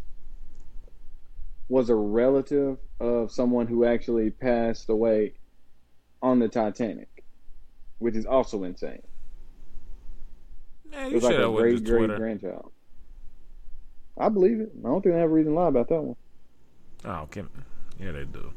[1.69, 5.33] was a relative of someone who actually passed away
[6.21, 7.23] on the Titanic,
[7.99, 9.01] which is also insane.
[10.91, 12.71] Man, It was like a great great grandchild.
[14.17, 14.71] I believe it.
[14.79, 16.17] I don't think they have a reason to lie about that one.
[17.05, 17.49] Oh, Kim.
[17.99, 18.51] Yeah, they do.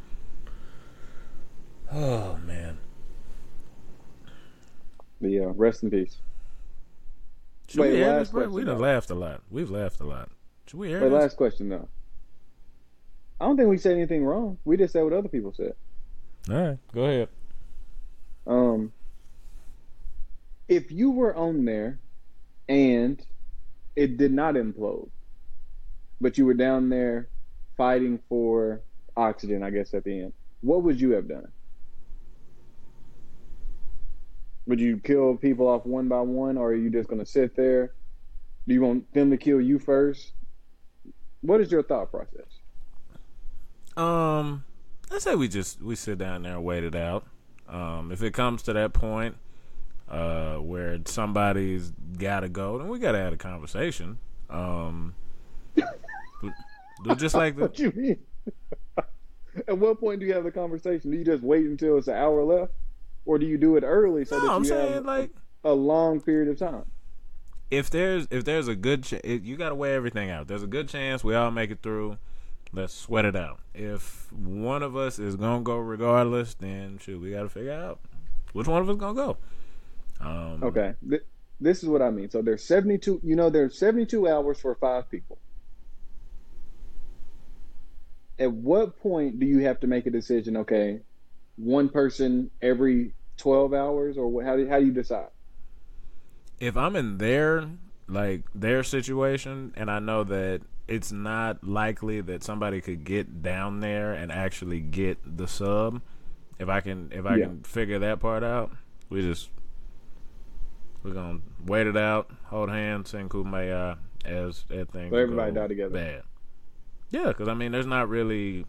[1.93, 2.79] Oh man.
[5.21, 6.19] But yeah, rest in peace.
[7.69, 9.41] Should Wait, we air last this, question, We done laughed a lot.
[9.51, 10.29] We've laughed a lot.
[10.67, 11.21] Should we air But this?
[11.21, 11.89] last question though.
[13.41, 14.59] I don't think we said anything wrong.
[14.65, 15.75] We just said what other people said.
[16.51, 17.29] All right, go ahead.
[18.47, 18.93] Um,
[20.69, 21.99] if you were on there
[22.69, 23.25] and
[23.97, 25.09] it did not implode,
[26.21, 27.29] but you were down there
[27.77, 28.83] fighting for
[29.17, 31.49] oxygen, I guess at the end, what would you have done?
[34.67, 37.55] Would you kill people off one by one, or are you just going to sit
[37.55, 37.93] there?
[38.67, 40.33] Do you want them to kill you first?
[41.43, 42.47] What is your thought process?
[43.97, 44.65] Um,
[45.11, 47.27] I say we just we sit down there and wait it out.
[47.69, 49.37] Um, if it comes to that point,
[50.09, 54.19] uh, where somebody's got to go, then we got to have a conversation.
[54.49, 55.15] Um,
[57.17, 58.19] just like the What you mean?
[59.69, 61.11] At what point do you have the conversation?
[61.11, 62.73] Do you just wait until it's an hour left,
[63.25, 65.31] or do you do it early so no, that I'm you saying have like
[65.65, 66.85] a long period of time?
[67.71, 70.47] if there's if there's a good ch- it, you got to weigh everything out.
[70.47, 72.19] There's a good chance we all make it through.
[72.73, 73.61] Let's sweat it out.
[73.75, 78.01] If one of us is gonna go regardless, then shoot, we got to figure out
[78.53, 79.37] which one of us gonna go.
[80.21, 81.23] Um, Okay, Th-
[81.61, 82.31] this is what I mean.
[82.31, 83.21] So there's 72.
[83.23, 85.39] You know, there's 72 hours for five people.
[88.39, 90.57] At what point do you have to make a decision?
[90.59, 91.01] Okay,
[91.57, 95.29] one person every 12 hours, or what, how do how do you decide?
[96.61, 97.69] if I'm in their
[98.07, 103.81] like their situation and I know that it's not likely that somebody could get down
[103.81, 106.03] there and actually get the sub,
[106.59, 107.47] if I can if I Yeah.
[107.47, 108.73] can figure that part out,
[109.09, 109.51] we just
[111.03, 115.67] we're gonna wait it out, hold hands, sing kumbaya as as things So everybody die
[115.69, 115.91] together.
[115.95, 116.23] Bad.
[117.11, 118.67] Yeah, because I mean, there's not really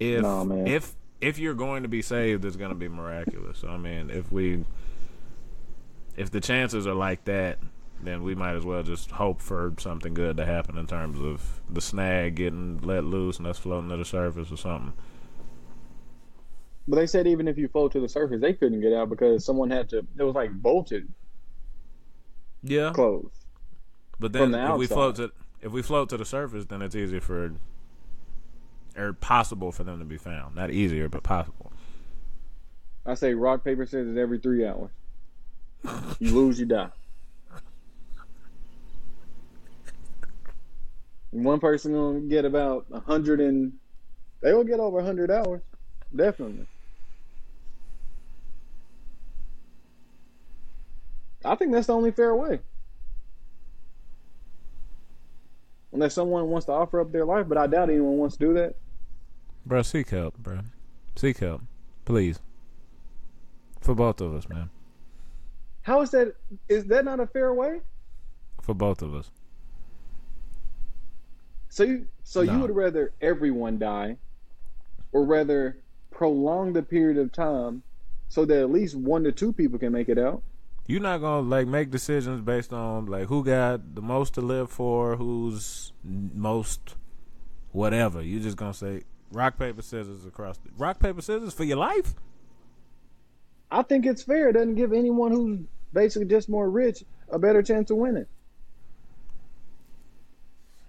[0.00, 0.66] if man.
[0.66, 3.58] if if you're going to be saved, it's going to be miraculous.
[3.58, 4.64] So I mean, if we
[6.16, 7.58] if the chances are like that,
[8.02, 11.60] then we might as well just hope for something good to happen in terms of
[11.68, 14.92] the snag getting let loose and us floating to the surface or something.
[16.88, 19.44] But they said even if you float to the surface, they couldn't get out because
[19.44, 19.98] someone had to.
[20.18, 21.08] It was like bolted
[22.62, 23.46] Yeah, closed.
[24.18, 26.94] but then the if we float to if we float to the surface, then it's
[26.94, 27.54] easier for
[28.98, 30.56] or possible for them to be found.
[30.56, 31.72] Not easier, but possible.
[33.06, 34.90] I say rock paper scissors every three hours.
[36.18, 36.90] You lose, you die.
[41.30, 43.72] One person gonna get about a hundred and
[44.40, 45.62] they will get over a hundred hours,
[46.14, 46.66] definitely.
[51.44, 52.60] I think that's the only fair way.
[55.92, 58.54] Unless someone wants to offer up their life, but I doubt anyone wants to do
[58.54, 58.74] that.
[59.68, 60.60] Bro, seek help, bro.
[61.14, 61.60] Seek help,
[62.06, 62.40] please.
[63.82, 64.70] For both of us, man.
[65.82, 66.34] How is that?
[66.70, 67.82] Is that not a fair way?
[68.62, 69.30] For both of us.
[71.68, 74.16] So you so you would rather everyone die
[75.12, 75.76] or rather
[76.10, 77.82] prolong the period of time
[78.30, 80.42] so that at least one to two people can make it out?
[80.86, 84.70] You're not gonna like make decisions based on like who got the most to live
[84.70, 86.94] for, who's most
[87.72, 88.22] whatever.
[88.22, 89.02] You're just gonna say
[89.32, 92.14] rock paper scissors across the rock paper scissors for your life.
[93.70, 94.48] I think it's fair.
[94.48, 95.60] It doesn't give anyone who's
[95.92, 98.26] basically just more rich a better chance of winning.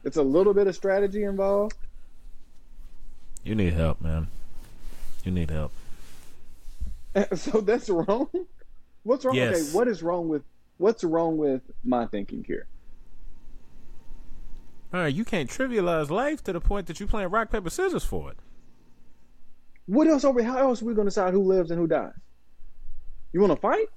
[0.04, 1.76] It's a little bit of strategy involved.
[3.44, 4.28] You need help, man.
[5.24, 5.72] You need help.
[7.36, 8.30] So that's wrong.
[9.04, 9.36] What's wrong?
[9.36, 9.56] Yes.
[9.56, 10.44] Okay, what is wrong with
[10.78, 12.68] what's wrong with my thinking here?
[14.94, 18.04] All right, you can't trivialize life to the point that you playing rock paper scissors
[18.04, 18.38] for it.
[19.86, 20.44] What else are we?
[20.44, 22.14] How else are we going to decide who lives and who dies?
[23.34, 23.88] You want to fight?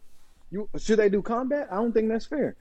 [0.50, 1.68] You should they do combat?
[1.70, 2.56] I don't think that's fair.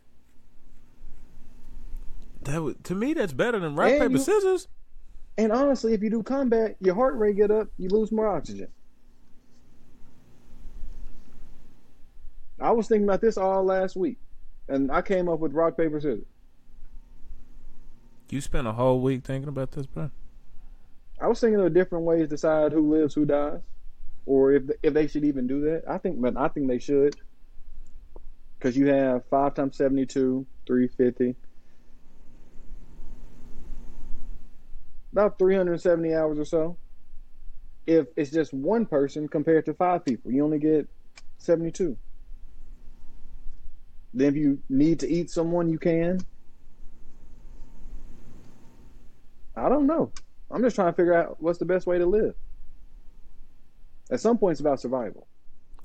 [2.44, 4.68] That would, to me, that's better than rock And paper you- scissors.
[5.38, 8.68] And honestly, if you do combat, your heart rate get up, you lose more oxygen.
[12.60, 14.18] I was thinking about this all last week,
[14.68, 16.26] and I came up with rock paper scissors.
[18.32, 20.10] You spent a whole week thinking about this, bro.
[21.20, 23.60] I was thinking of different ways to decide who lives, who dies,
[24.26, 25.84] or if if they should even do that.
[25.88, 27.16] I think, but I think they should,
[28.58, 31.36] because you have five times seventy two, three fifty.
[35.12, 36.78] about 370 hours or so.
[37.86, 40.88] If it's just one person compared to five people, you only get
[41.40, 41.98] 72.
[44.14, 46.20] Then if you need to eat someone, you can.
[49.56, 50.12] I don't know.
[50.50, 52.36] I'm just trying to figure out what's the best way to live.
[54.10, 55.28] At some point, it's about survival.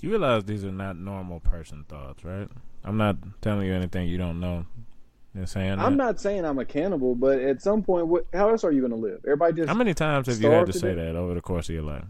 [0.00, 2.48] You realize these are not normal person thoughts, right?
[2.85, 4.66] I'm not telling you anything you don't know.
[5.44, 6.05] Saying I'm that.
[6.05, 8.92] not saying I'm a cannibal, but at some point, what, how else are you going
[8.92, 9.20] to live?
[9.26, 11.74] Everybody just How many times have you had to say that over the course of
[11.74, 12.05] your life?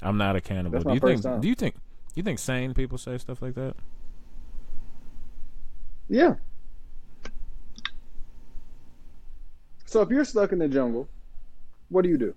[0.00, 0.80] I'm not a cannibal.
[0.80, 1.22] Do you think?
[1.22, 1.42] time.
[1.42, 1.74] Do you think?
[2.14, 3.74] You think sane people say stuff like that?
[6.08, 6.36] Yeah.
[9.94, 11.08] So if you're stuck in the jungle,
[11.88, 12.34] what do you do?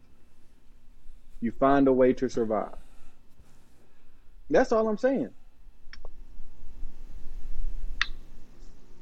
[1.41, 2.75] You find a way to survive.
[4.47, 5.31] That's all I'm saying.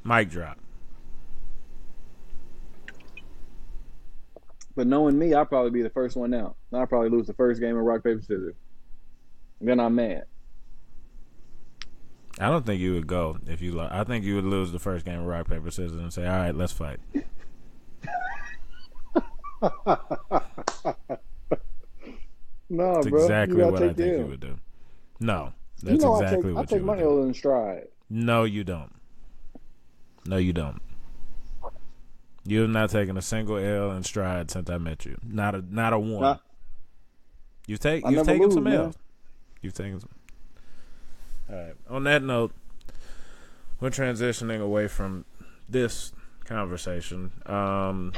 [0.06, 0.58] Mic drop.
[4.78, 6.56] But knowing me, I'll probably be the first one out.
[6.72, 8.56] I'll probably lose the first game of rock, paper, scissors.
[9.60, 10.28] Then I'm mad.
[12.40, 13.74] I don't think you would go if you.
[13.74, 16.26] Lo- I think you would lose the first game of rock paper scissors and say,
[16.26, 17.02] "All right, let's fight."
[19.62, 19.72] no,
[22.96, 23.22] That's bro.
[23.22, 24.20] exactly you what I think L.
[24.20, 24.60] you would do.
[25.20, 27.00] No, that's you know exactly I take, what I take you my.
[27.00, 27.88] L in stride.
[28.10, 28.94] No, you don't.
[30.26, 30.82] No, you don't.
[32.48, 35.18] You have not taken a single L in stride since I met you.
[35.24, 36.22] Not a not a one.
[36.22, 36.38] Nah.
[37.68, 38.68] You've, take, you've taken lose, some.
[38.68, 38.96] L's.
[39.62, 40.10] You've taken some.
[41.50, 41.74] All right.
[41.90, 42.52] On that note,
[43.80, 45.26] we're transitioning away from
[45.68, 46.14] this
[46.44, 48.14] conversation um,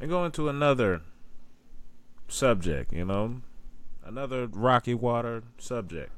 [0.00, 1.02] and going to another
[2.28, 2.92] subject.
[2.92, 3.42] You know,
[4.04, 6.12] another rocky water subject.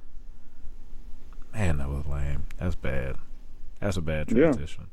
[1.55, 2.45] Man, that was lame.
[2.59, 3.17] That's bad.
[3.81, 4.89] That's a bad transition.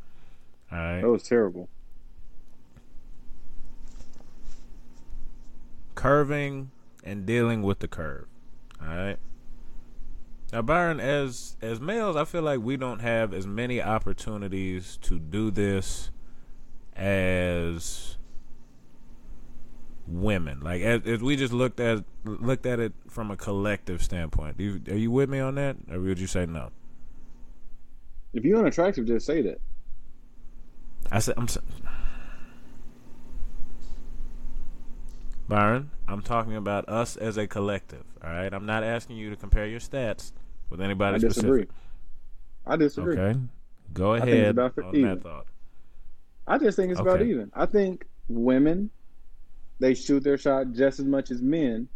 [0.71, 0.77] Yeah.
[0.77, 1.01] All right.
[1.01, 1.69] That was terrible.
[5.95, 6.69] curving
[7.03, 8.27] and dealing with the curve.
[8.81, 9.17] All right.
[10.53, 15.17] Now, Byron, as as males, I feel like we don't have as many opportunities to
[15.17, 16.11] do this
[16.95, 18.17] as
[20.07, 20.59] women.
[20.61, 24.57] Like as, as we just looked at looked at it from a collective standpoint.
[24.57, 26.71] Do you, are you with me on that, or would you say no?
[28.33, 29.61] If you're unattractive, just say that.
[31.11, 31.47] I said I'm.
[35.47, 38.03] Byron, I'm talking about us as a collective.
[38.23, 40.31] All right, I'm not asking you to compare your stats
[40.69, 41.63] with anybody I disagree.
[41.63, 41.69] specific.
[42.65, 43.17] I disagree.
[43.17, 43.39] Okay,
[43.93, 45.09] go I think it's ahead about on even.
[45.09, 45.45] that thought.
[46.47, 47.51] I just think it's about even.
[47.53, 48.89] I think women
[49.79, 51.87] they shoot their shot just as much as men.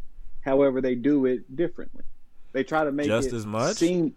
[0.41, 2.03] However, they do it differently.
[2.51, 3.77] They try to make Just it as much?
[3.77, 4.15] seem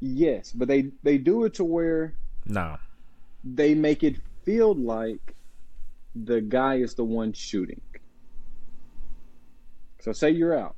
[0.00, 2.14] Yes, but they they do it to where
[2.46, 2.76] No,
[3.42, 5.34] they make it feel like
[6.14, 7.80] the guy is the one shooting.
[10.00, 10.76] So say you're out.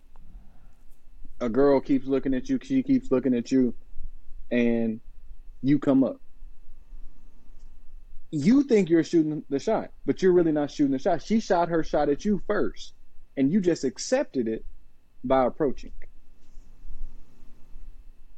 [1.40, 3.74] A girl keeps looking at you, she keeps looking at you,
[4.50, 5.00] and
[5.62, 6.20] you come up.
[8.38, 11.22] You think you're shooting the shot, but you're really not shooting the shot.
[11.22, 12.92] She shot her shot at you first,
[13.36, 14.64] and you just accepted it
[15.24, 15.92] by approaching.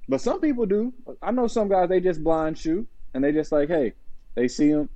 [0.08, 0.94] But some people do.
[1.20, 3.94] I know some guys they just blind shoot, and they just like, hey,
[4.36, 4.88] they see him,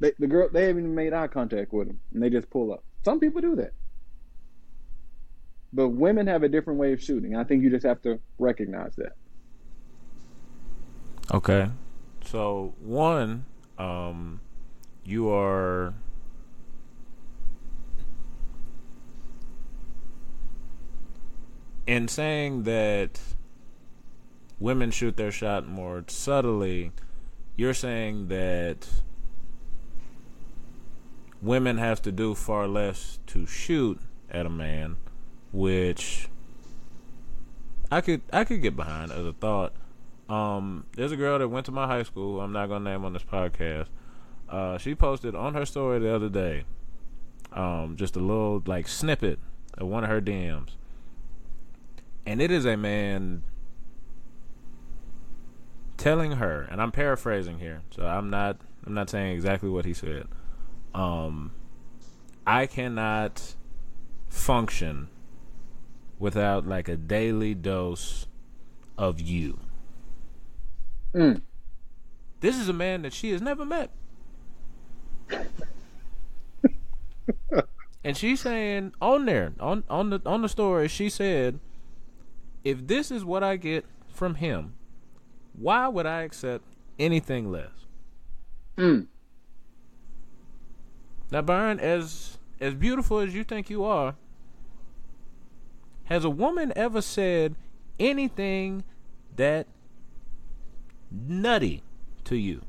[0.00, 2.72] they, the girl they haven't even made eye contact with him, and they just pull
[2.72, 2.82] up.
[3.04, 3.74] Some people do that,
[5.72, 7.36] but women have a different way of shooting.
[7.36, 9.12] I think you just have to recognize that.
[11.32, 11.70] Okay.
[12.24, 13.46] So one,
[13.78, 14.40] um,
[15.04, 15.94] you are
[21.86, 23.20] in saying that
[24.58, 26.92] women shoot their shot more subtly.
[27.56, 28.88] You're saying that
[31.40, 34.96] women have to do far less to shoot at a man,
[35.52, 36.28] which
[37.90, 39.72] I could I could get behind as a thought.
[40.28, 42.40] Um, there's a girl that went to my high school.
[42.40, 43.86] I'm not gonna name on this podcast.
[44.48, 46.64] Uh, she posted on her story the other day,
[47.52, 49.38] um, just a little like snippet
[49.78, 50.70] of one of her DMs,
[52.24, 53.42] and it is a man
[55.96, 59.94] telling her, and I'm paraphrasing here, so I'm not I'm not saying exactly what he
[59.94, 60.28] said.
[60.94, 61.52] Um,
[62.46, 63.54] I cannot
[64.28, 65.08] function
[66.18, 68.26] without like a daily dose
[68.96, 69.58] of you.
[71.16, 71.40] Mm.
[72.40, 73.90] This is a man that she has never met.
[78.04, 81.58] and she's saying on there, on on the on the story, she said,
[82.64, 84.74] if this is what I get from him,
[85.54, 86.64] why would I accept
[86.98, 87.86] anything less?
[88.76, 89.06] Mm.
[91.30, 94.14] Now, Byron, as as beautiful as you think you are,
[96.04, 97.56] has a woman ever said
[97.98, 98.84] anything
[99.36, 99.66] that
[101.10, 101.82] nutty
[102.24, 102.62] to you?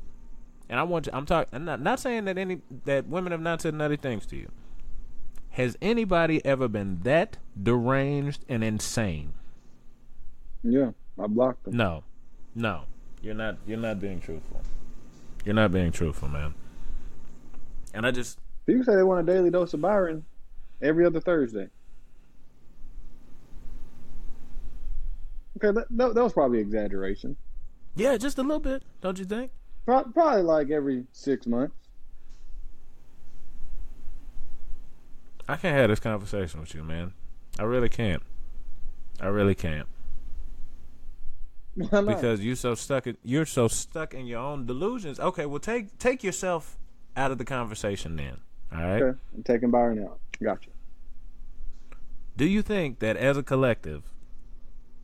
[0.68, 3.40] And I want to, I'm talking I'm not not saying that any that women have
[3.40, 4.50] not said nutty things to you.
[5.50, 9.32] Has anybody ever been that deranged and insane?
[10.62, 11.76] Yeah, I blocked them.
[11.76, 12.04] No.
[12.54, 12.82] No.
[13.22, 14.60] You're not you're not being truthful.
[15.44, 16.54] You're not being truthful, man.
[17.94, 20.26] And I just People say they want a daily dose of Byron
[20.82, 21.68] every other Thursday.
[25.56, 27.34] Okay, that, that, that was probably exaggeration.
[27.98, 29.50] Yeah, just a little bit, don't you think?
[29.84, 31.74] Pro- Probably like every six months.
[35.48, 37.14] I can't have this conversation with you, man.
[37.58, 38.22] I really can't.
[39.20, 39.88] I really can't.
[41.74, 42.06] Why not?
[42.06, 45.20] because you're so stuck in, you're so stuck in your own delusions.
[45.20, 46.76] Okay, well take take yourself
[47.16, 48.38] out of the conversation then.
[48.72, 49.02] All right?
[49.02, 50.18] okay, I'm taking Byron out.
[50.42, 50.70] Gotcha.
[52.36, 54.04] Do you think that as a collective,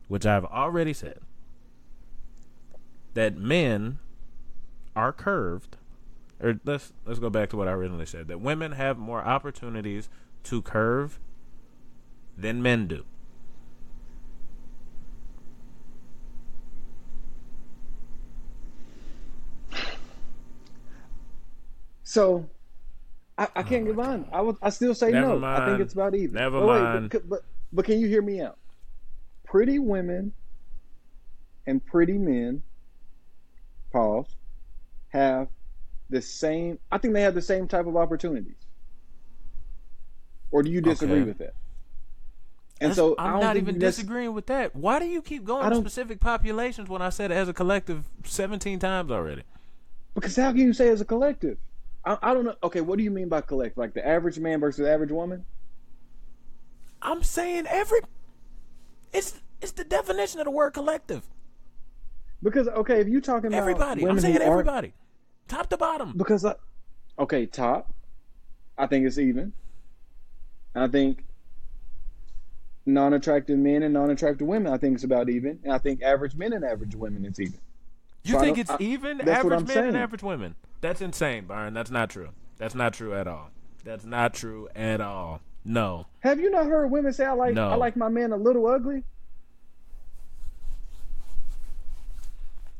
[0.07, 1.19] which I've already said,
[3.15, 3.97] that men
[4.95, 5.75] are curved
[6.39, 10.09] or let's let's go back to what I originally said that women have more opportunities
[10.43, 11.19] to curve
[12.37, 13.05] than men do.
[22.03, 22.47] So,
[23.37, 24.25] I, I can't oh get behind.
[24.31, 24.55] I would.
[24.61, 25.45] I still say Never no.
[25.45, 26.35] I think it's about even.
[26.35, 27.09] Never oh, but wait, mind.
[27.09, 27.41] But, but
[27.73, 28.57] but can you hear me out?
[29.43, 30.31] Pretty women
[31.67, 32.61] and pretty men,
[33.95, 34.35] pause,
[35.09, 35.47] have
[36.09, 36.77] the same.
[36.91, 38.55] I think they have the same type of opportunities.
[40.51, 41.23] Or do you disagree Okay.
[41.29, 41.53] with that?
[42.81, 44.75] And That's- so I I'm don't even disagreeing with that.
[44.75, 48.03] Why do you keep going to specific populations when I said it as a collective
[48.25, 49.43] 17 times already?
[50.13, 51.57] Because how can you say as a collective?
[52.03, 52.55] I, I don't know.
[52.63, 53.77] Okay, what do you mean by collective?
[53.77, 55.45] Like the average man versus the average woman?
[57.01, 57.99] I'm saying every
[59.13, 61.23] it's it's the definition of the word collective.
[62.45, 64.05] Because okay, if you're talking about Everybody.
[64.07, 64.93] I'm saying everybody.
[65.47, 66.13] Top to bottom.
[66.15, 66.53] because I,
[67.19, 67.91] okay, top,
[68.77, 69.51] I think it's even.
[70.75, 71.25] I think
[72.85, 76.53] non-attractive men and non-attractive women, I think it's about even, and I think average men
[76.53, 77.59] and average women, it's even.
[78.23, 79.87] You So think it's I- even that's what average men saying.
[79.89, 80.55] and average women?
[80.81, 81.73] That's insane, Byron.
[81.73, 82.29] That's not true.
[82.57, 83.49] That's not true at all.
[83.83, 85.41] That's not true at all.
[85.63, 86.05] No.
[86.19, 87.69] Have you not heard women say I like No.
[87.69, 89.03] I like my man a little ugly?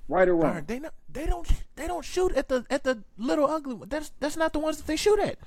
[0.08, 0.64] Right or wrong?
[0.68, 3.90] They not, they don't they don't shoot at the at the little ugly one.
[3.90, 5.38] That's that's not the ones that they shoot at.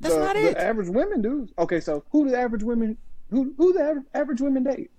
[0.00, 0.56] That's the, not the it.
[0.56, 1.48] average women do.
[1.58, 2.96] Okay, so who do the average women
[3.30, 4.90] who who the average, average women date?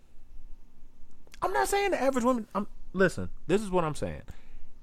[1.42, 2.48] I'm not saying the average woman.
[2.56, 3.30] I'm listen.
[3.48, 4.22] This is what I'm saying.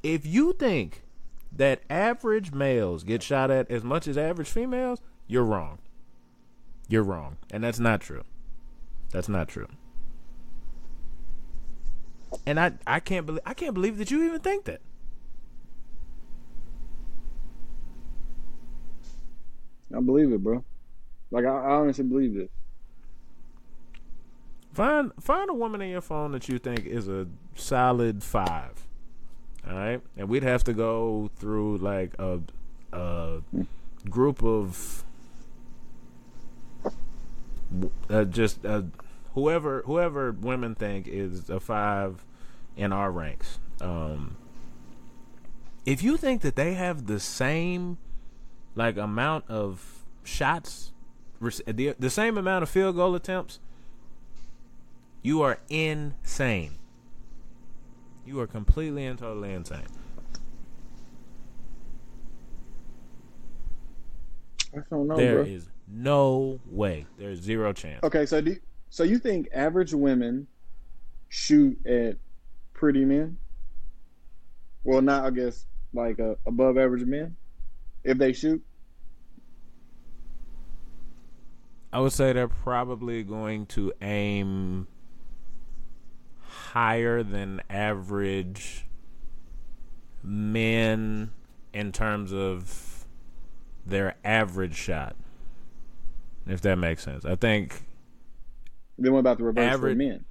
[0.02, 1.02] If you think
[1.52, 5.78] that average males get shot at as much as average females, you're wrong.
[6.88, 8.24] You're wrong, and that's not true.
[9.10, 9.68] That's not true.
[12.46, 14.80] And I, I can't believe I can't believe that you even think that.
[19.94, 20.64] I believe it, bro.
[21.30, 22.48] Like I, I honestly believe this.
[24.72, 28.86] Find find a woman in your phone that you think is a solid five.
[29.66, 32.40] All right, and we'd have to go through like a
[32.92, 33.40] a
[34.08, 35.04] group of
[38.10, 38.82] uh, just uh,
[39.36, 42.24] whoever whoever women think is a five
[42.76, 43.60] in our ranks.
[43.80, 44.36] Um,
[45.84, 47.98] if you think that they have the same
[48.74, 50.92] like amount of shots,
[51.40, 53.60] the, the same amount of field goal attempts,
[55.22, 56.72] you are insane.
[58.24, 59.86] You are completely and totally insane.
[64.74, 65.44] I don't know, There bro.
[65.44, 67.06] is no way.
[67.18, 68.02] There's zero chance.
[68.02, 68.60] Okay, so do you,
[68.90, 70.46] so you think average women
[71.28, 72.16] shoot at
[72.72, 73.36] pretty men?
[74.84, 77.36] Well, not I guess like uh, above average men
[78.04, 78.62] if they shoot.
[81.92, 84.86] I would say they're probably going to aim
[86.40, 88.86] higher than average
[90.22, 91.30] men
[91.72, 93.06] in terms of
[93.86, 95.16] their average shot.
[96.46, 97.24] If that makes sense.
[97.24, 97.85] I think
[98.98, 100.24] Then what about the reverse Average- for men?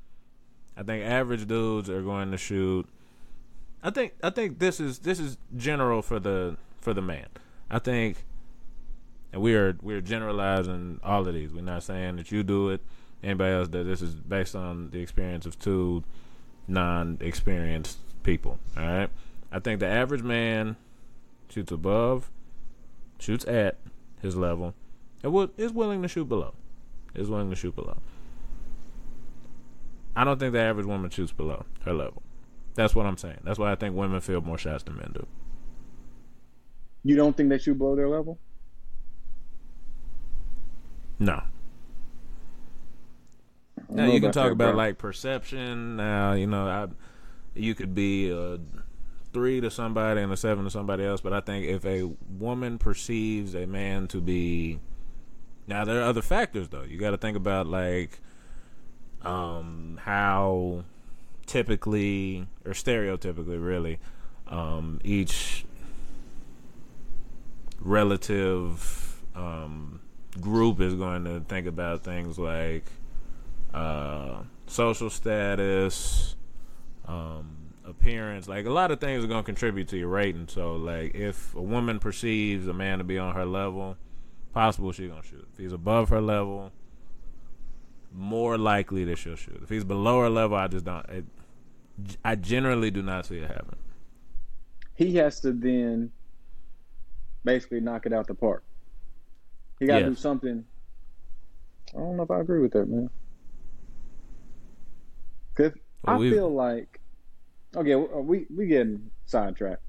[0.78, 2.88] I think average dudes are going to shoot.
[3.82, 7.28] I think I think this is this is general for the for the man.
[7.70, 8.26] I think,
[9.32, 11.53] and we are we're generalizing all of these.
[11.53, 12.82] We're not saying that you do it,
[13.24, 13.86] anybody else does.
[13.86, 16.03] This is based on the experience of two
[16.68, 18.59] non-experienced people.
[18.78, 19.09] All right.
[19.51, 20.76] I think the average man
[21.49, 22.30] shoots above,
[23.20, 23.78] shoots at
[24.22, 24.74] his level,
[25.24, 26.53] and will, is willing to shoot below.
[27.13, 27.97] Is willing to shoot below.
[30.16, 32.24] I don't think the average woman shoots below her level.
[32.76, 33.39] That's what I'm saying.
[33.43, 35.26] That's why I think women feel more shots than men do.
[37.03, 38.39] You don't think they shoot below their level?
[41.20, 41.43] No.
[43.89, 44.78] Now you can talk about bro.
[44.78, 45.95] like perception.
[45.95, 46.88] Now you know I,
[47.53, 48.59] you could be a
[49.36, 52.78] three to somebody and a seven to somebody else, but I think if a woman
[52.78, 54.80] perceives a man to be,
[55.68, 56.84] now there are other factors though.
[56.84, 58.22] You got to think about like,
[59.26, 60.84] um, how
[61.45, 63.99] typically or stereotypically really,
[64.47, 65.65] um, each
[67.80, 69.99] relative um,
[70.39, 72.86] group is going to think about things like
[73.73, 76.36] uh, social status,
[77.07, 78.47] um, appearance.
[78.47, 80.47] Like a lot of things are going to contribute to your rating.
[80.47, 83.97] So, like if a woman perceives a man to be on her level,
[84.53, 85.47] possible she's gonna shoot.
[85.53, 86.71] If he's above her level,
[88.16, 89.59] more likely that she'll shoot.
[89.61, 91.05] If he's below her level, I just don't.
[91.09, 91.26] It,
[92.24, 93.78] I generally do not see it happen.
[94.95, 96.11] He has to then
[97.43, 98.63] basically knock it out the park.
[99.80, 100.63] He got to do something.
[101.93, 103.09] I don't know if I agree with that, man.
[105.55, 105.72] Cause
[106.05, 106.99] well, I feel like
[107.76, 109.82] okay, uh, we we getting sidetracked.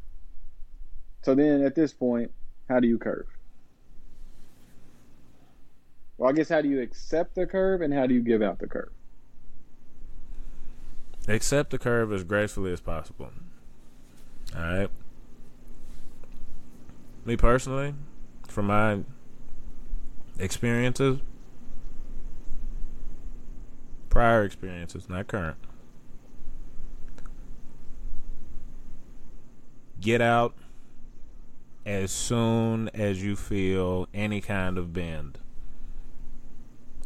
[1.23, 2.31] So then, at this point,
[2.69, 3.27] how do you curve?
[6.19, 8.59] Well, I guess how do you accept the curve and how do you give out
[8.59, 8.91] the curve?
[11.29, 13.31] Accept the curve as gracefully as possible.
[14.55, 14.91] All right.
[17.25, 17.95] Me personally,
[18.47, 19.01] from my
[20.39, 21.19] experiences,
[24.09, 25.57] prior experiences, not current.
[30.01, 30.55] Get out
[31.85, 35.41] as soon as you feel any kind of bend.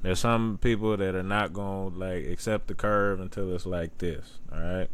[0.02, 3.98] There's some people that are not going to like accept the curve until it's like
[3.98, 4.88] this, all right?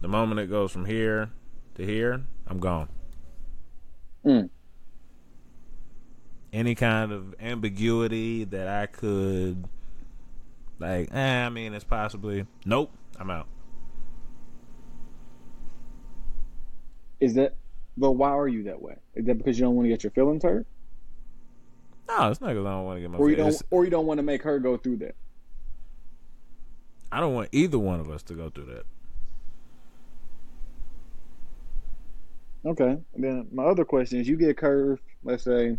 [0.00, 1.30] The moment it goes from here
[1.76, 2.88] to here, I'm gone.
[4.24, 4.50] Mm
[6.52, 9.64] any kind of ambiguity that I could
[10.78, 13.46] like eh, I mean it's possibly nope, I'm out.
[17.20, 17.56] Is that
[17.96, 18.94] but why are you that way?
[19.14, 20.66] Is that because you don't want to get your feelings hurt?
[22.08, 23.90] No, it's not because I don't want to get my or you don't or you
[23.90, 25.14] don't want to make her go through that.
[27.12, 28.86] I don't want either one of us to go through that.
[32.66, 32.98] Okay.
[33.14, 35.78] And then my other question is you get curved, let's say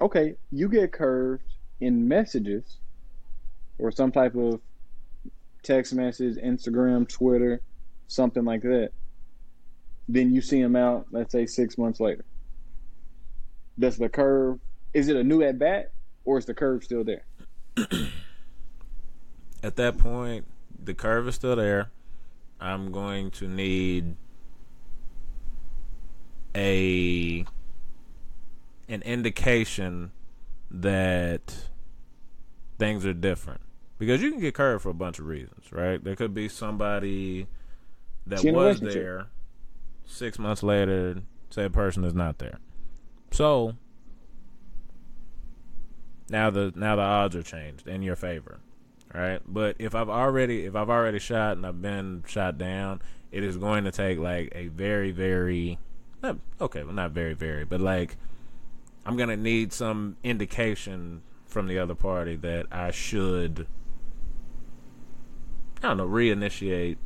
[0.00, 1.44] okay, you get curved
[1.80, 2.78] in messages
[3.78, 4.60] or some type of
[5.62, 7.60] text message, Instagram, Twitter,
[8.08, 8.90] something like that.
[10.08, 12.24] Then you see him out, let's say six months later.
[13.78, 14.60] Does the curve,
[14.92, 15.92] is it a new at bat
[16.24, 17.24] or is the curve still there?
[19.62, 20.46] at that point,
[20.82, 21.90] the curve is still there.
[22.60, 24.16] I'm going to need
[26.54, 27.44] a
[28.88, 30.12] an indication
[30.70, 31.68] that
[32.78, 33.60] things are different
[33.98, 36.02] because you can get curved for a bunch of reasons, right?
[36.02, 37.46] There could be somebody
[38.26, 39.28] that was there
[40.04, 42.58] six months later, said person is not there.
[43.32, 43.74] So
[46.28, 48.60] now the now the odds are changed in your favor,
[49.12, 49.40] right?
[49.46, 53.56] But if I've already if I've already shot and I've been shot down, it is
[53.56, 55.78] going to take like a very very
[56.22, 58.16] not, okay, well not very very, but like
[59.06, 63.66] I'm gonna need some indication from the other party that I should
[65.82, 66.98] I don't know, reinitiate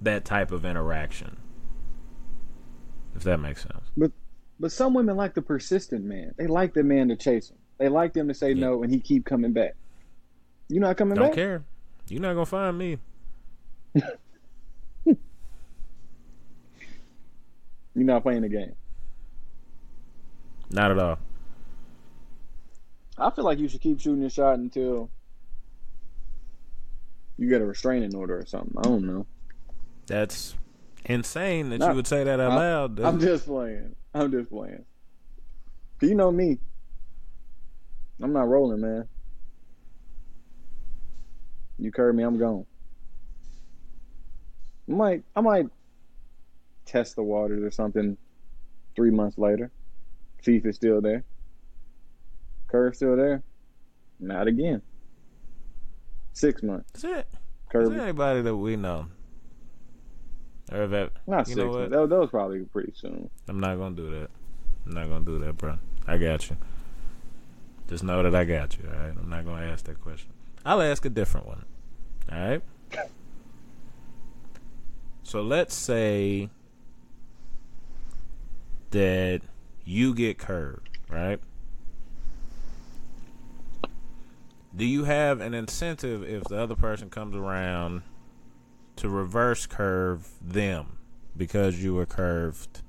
[0.00, 1.38] that type of interaction.
[3.16, 3.90] If that makes sense.
[3.96, 4.12] But
[4.60, 6.34] but some women like the persistent man.
[6.36, 7.58] They like the man to chase them.
[7.78, 8.66] They like them to say yeah.
[8.66, 9.76] no and he keep coming back.
[10.68, 11.36] You not coming don't back?
[11.36, 11.64] Don't care.
[12.08, 12.98] You're not gonna find me.
[15.04, 15.16] You're
[18.06, 18.74] not playing the game.
[20.70, 21.18] Not at all.
[23.16, 25.10] I feel like you should keep shooting your shot until
[27.36, 28.74] you get a restraining order or something.
[28.78, 29.26] I don't know.
[30.06, 30.54] That's
[31.04, 33.00] insane that you would say that out I, loud.
[33.00, 33.96] I'm just playing.
[34.14, 34.84] I'm just playing.
[36.00, 36.58] You know me.
[38.22, 39.08] I'm not rolling, man.
[41.78, 42.66] You curve me, I'm gone.
[44.88, 45.66] I might I might
[46.86, 48.16] test the waters or something
[48.96, 49.70] three months later.
[50.42, 51.24] See if it's still there.
[52.68, 53.42] Curve still there?
[54.18, 54.82] Not again.
[56.32, 56.90] Six months.
[56.96, 57.28] Is it?
[57.70, 57.84] Curve.
[57.84, 59.06] Is there anybody that we know?
[60.72, 61.58] Or that not six.
[61.58, 63.30] That, that was probably pretty soon.
[63.48, 64.30] I'm not gonna do that.
[64.86, 65.78] I'm not gonna do that, bro.
[66.06, 66.56] I got you.
[67.88, 68.84] Just know that I got you.
[68.88, 69.14] All right.
[69.18, 70.30] I'm not gonna ask that question.
[70.64, 71.64] I'll ask a different one.
[72.30, 72.62] All right.
[75.28, 76.48] So let's say
[78.92, 79.42] that
[79.84, 81.38] you get curved, right?
[84.74, 88.04] Do you have an incentive if the other person comes around
[88.98, 90.98] to reverse curve them
[91.36, 92.82] because you were curved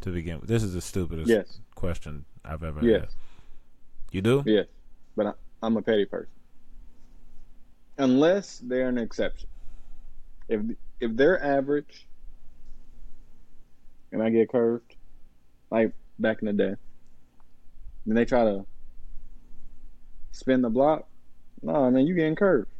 [0.00, 0.48] to begin with?
[0.48, 1.60] This is the stupidest Yes.
[1.74, 3.04] question I've ever Yes.
[3.04, 3.16] asked.
[4.10, 4.42] You do?
[4.46, 4.66] Yes,
[5.16, 5.32] but I,
[5.62, 6.28] I'm a petty person.
[7.98, 9.48] Unless they're an exception.
[10.48, 10.60] If
[11.00, 12.08] if they're average,
[14.12, 14.96] and I get curved,
[15.70, 16.74] like back in the day,
[18.06, 18.64] then they try to
[20.32, 21.08] spin the block.
[21.62, 22.70] No, man, you getting curved.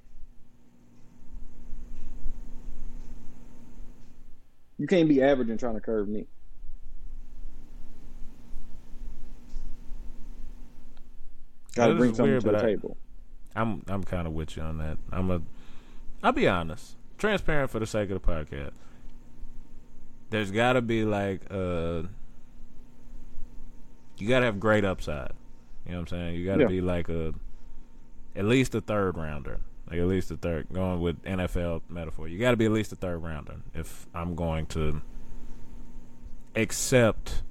[4.82, 6.26] You can't be average and trying to curve me.
[11.76, 12.96] Got to bring something weird, to the I- table.
[13.54, 14.98] I'm I'm kind of with you on that.
[15.12, 15.40] I'm a.
[16.20, 18.72] I'll be honest, transparent for the sake of the podcast.
[20.30, 22.02] There's got to be like uh.
[24.18, 25.30] You got to have great upside.
[25.86, 26.34] You know what I'm saying?
[26.34, 26.66] You got to Yeah.
[26.68, 27.34] be like a,
[28.34, 29.60] at least a third rounder.
[29.90, 30.68] Like at least a third.
[30.72, 34.34] Going with NFL metaphor, you got to be at least a third rounder if I'm
[34.34, 35.02] going to
[36.54, 37.42] accept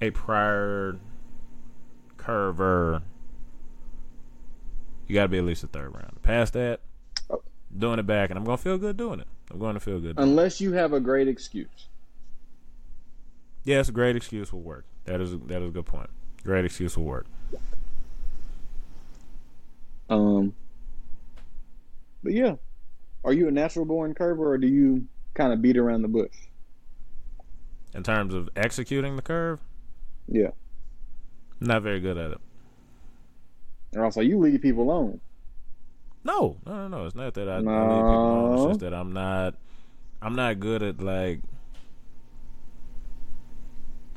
[0.00, 0.98] a prior
[2.16, 3.02] curver
[5.10, 6.22] you got to be at least a third round.
[6.22, 6.82] Past that,
[7.76, 9.26] doing it back, and I'm gonna feel good doing it.
[9.50, 10.16] I'm going to feel good.
[10.16, 11.88] Unless you have a great excuse.
[13.64, 14.84] yes, a great excuse will work.
[15.06, 16.10] That is that is a good point.
[16.44, 17.26] Great excuse will work.
[20.10, 20.52] Um,
[22.22, 22.56] but yeah,
[23.24, 26.34] are you a natural born curver or do you kind of beat around the bush?
[27.94, 29.60] In terms of executing the curve,
[30.28, 30.50] Yeah.
[31.60, 32.38] not very good at it.
[33.92, 35.20] And also, you leave people alone.
[36.22, 37.06] No, no, no, no.
[37.06, 38.52] It's not that I, I leave people alone.
[38.52, 38.68] It's No.
[38.68, 39.54] just that I'm not.
[40.22, 41.40] I'm not good at like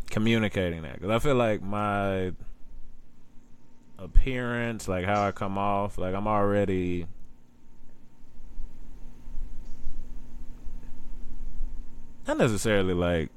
[0.09, 2.33] communicating that because I feel like my
[4.04, 7.08] appearance, like how I come off, like I'm already.
[12.28, 13.30] Not necessarily like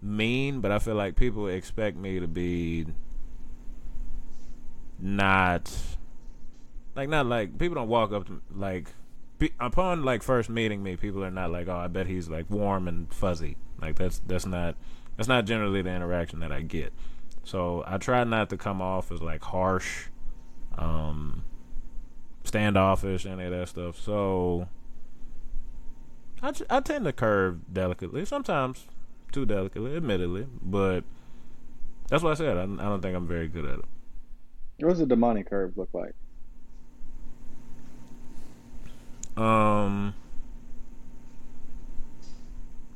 [0.00, 2.86] mean, but I feel like people expect me to be
[4.98, 5.70] not
[6.94, 8.88] like not like people don't walk up to like
[9.38, 12.48] be, upon like first meeting me people are not like oh i bet he's like
[12.48, 14.74] warm and fuzzy like that's that's not
[15.16, 16.92] that's not generally the interaction that i get
[17.46, 20.08] so i try not to come off as like harsh
[20.76, 21.44] um
[22.44, 24.68] standoffish any of that stuff so
[26.42, 28.86] I, I tend to curve delicately sometimes
[29.30, 31.04] too delicately admittedly but
[32.08, 33.84] that's what i said i, I don't think i'm very good at it
[34.80, 36.14] What does a demonic curve look like?
[39.36, 40.14] Um,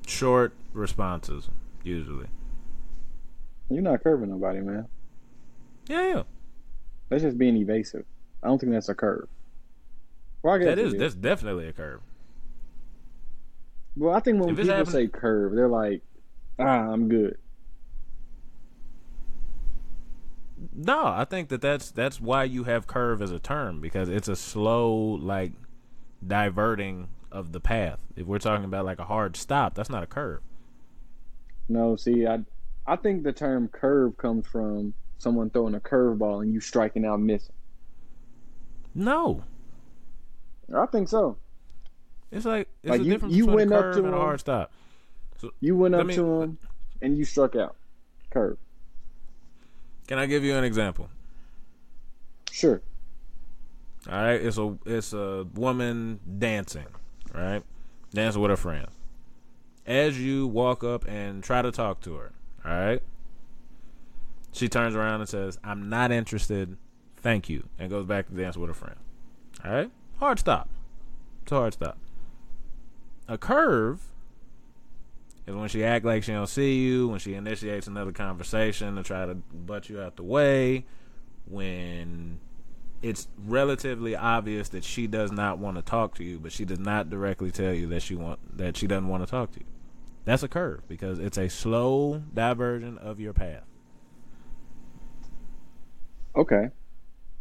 [0.07, 1.49] short responses
[1.85, 2.29] usually.
[3.71, 4.87] You're not curving nobody, man.
[5.89, 6.23] Yeah, yeah.
[7.09, 8.05] That's just being evasive.
[8.43, 9.29] I don't think that's a curve.
[10.43, 12.01] Well, I guess That it is that's definitely a curve.
[13.97, 16.03] Well, I think when If people say curve, they're like,
[16.59, 17.37] ah, I'm good.
[20.75, 24.29] No, I think that that's that's why you have curve as a term because it's
[24.29, 25.53] a slow like
[26.27, 27.99] diverting of the path.
[28.17, 30.41] If we're talking about like a hard stop, that's not a curve.
[31.69, 32.41] No, see, I,
[32.91, 37.21] I think the term curve comes from someone throwing a curveball and you striking out
[37.21, 37.55] missing.
[38.95, 39.45] No,
[40.75, 41.37] I think so.
[42.33, 44.11] it's like it's Like, a you- difference you between went a up to and a
[44.11, 44.15] him.
[44.21, 44.73] hard stop.
[45.61, 46.59] You went up me- to him
[47.01, 47.77] and you struck out.
[48.31, 48.59] Curve.
[50.09, 51.09] Can I give you an example?
[52.51, 52.83] Sure.
[54.09, 56.87] All right, it's a it's a woman dancing,
[57.35, 57.63] right?
[58.13, 58.91] Dancing with her friends.
[59.87, 62.33] As you walk up and try to talk to her,
[62.65, 63.03] all right?
[64.53, 66.77] She turns around and says, "I'm not interested.
[67.17, 68.97] Thank you," and goes back to dance with her friend.
[69.65, 70.69] All right, hard stop.
[71.43, 71.99] It's a hard stop.
[73.29, 74.01] A curve
[75.47, 79.03] is when she act like she don't see you, when she initiates another conversation to
[79.03, 80.85] try to butt you out the way,
[81.47, 82.41] when
[83.03, 86.79] it's relatively obvious that she does not want to talk to you, but she does
[86.79, 89.67] not directly tell you that she want that she doesn't want to talk to you.
[90.25, 93.65] That's a curve because it's a slow diversion of your path.
[96.37, 96.69] Okay.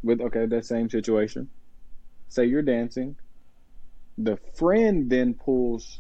[0.04, 1.50] With okay, that same situation.
[2.30, 3.16] Say you're dancing.
[4.18, 6.00] The friend then pulls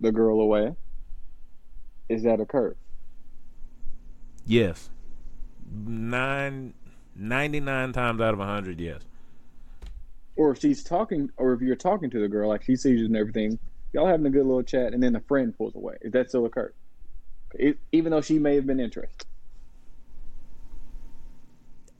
[0.00, 0.74] the girl away.
[2.08, 2.76] Is that a curve?
[4.44, 4.90] Yes.
[5.70, 6.74] Nine,
[7.16, 9.00] 99 times out of 100, yes.
[10.36, 13.06] Or if she's talking, or if you're talking to the girl, like she sees you
[13.06, 13.58] and everything,
[13.92, 15.96] y'all having a good little chat, and then the friend pulls away.
[16.00, 16.74] Is that still occurred?
[17.54, 19.26] It, even though she may have been interested.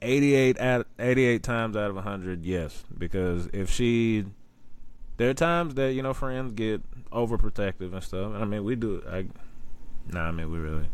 [0.01, 4.25] 88 at 88 times out of 100 yes because if she
[5.17, 6.83] there are times that you know friends get
[7.13, 9.25] overprotective and stuff i mean we do i
[10.13, 10.89] nah i mean we really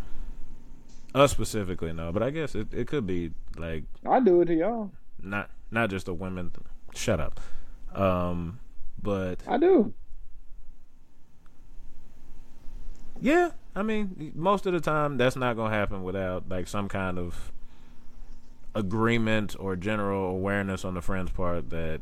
[1.15, 4.55] us specifically no but i guess it, it could be like I do it to
[4.55, 4.91] y'all.
[5.23, 6.53] not not just a women
[6.93, 7.41] shut up
[7.95, 8.61] um
[9.03, 9.95] but I do.
[13.21, 17.19] Yeah i mean most of the time that's not gonna happen without like some kind
[17.19, 17.53] of
[18.75, 22.01] agreement or general awareness on the friend's part that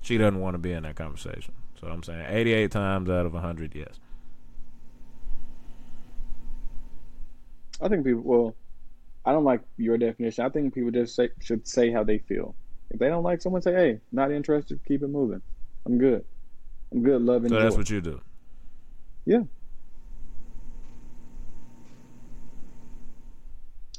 [0.00, 3.32] she doesn't want to be in that conversation so i'm saying 88 times out of
[3.32, 4.00] 100 yes
[7.80, 8.22] I think people.
[8.22, 8.56] Well,
[9.24, 10.44] I don't like your definition.
[10.44, 12.54] I think people just say, should say how they feel.
[12.90, 14.80] If they don't like someone, say, "Hey, not interested.
[14.86, 15.42] Keep it moving.
[15.86, 16.24] I'm good.
[16.92, 17.22] I'm good.
[17.22, 17.48] loving.
[17.48, 18.20] so that's what you do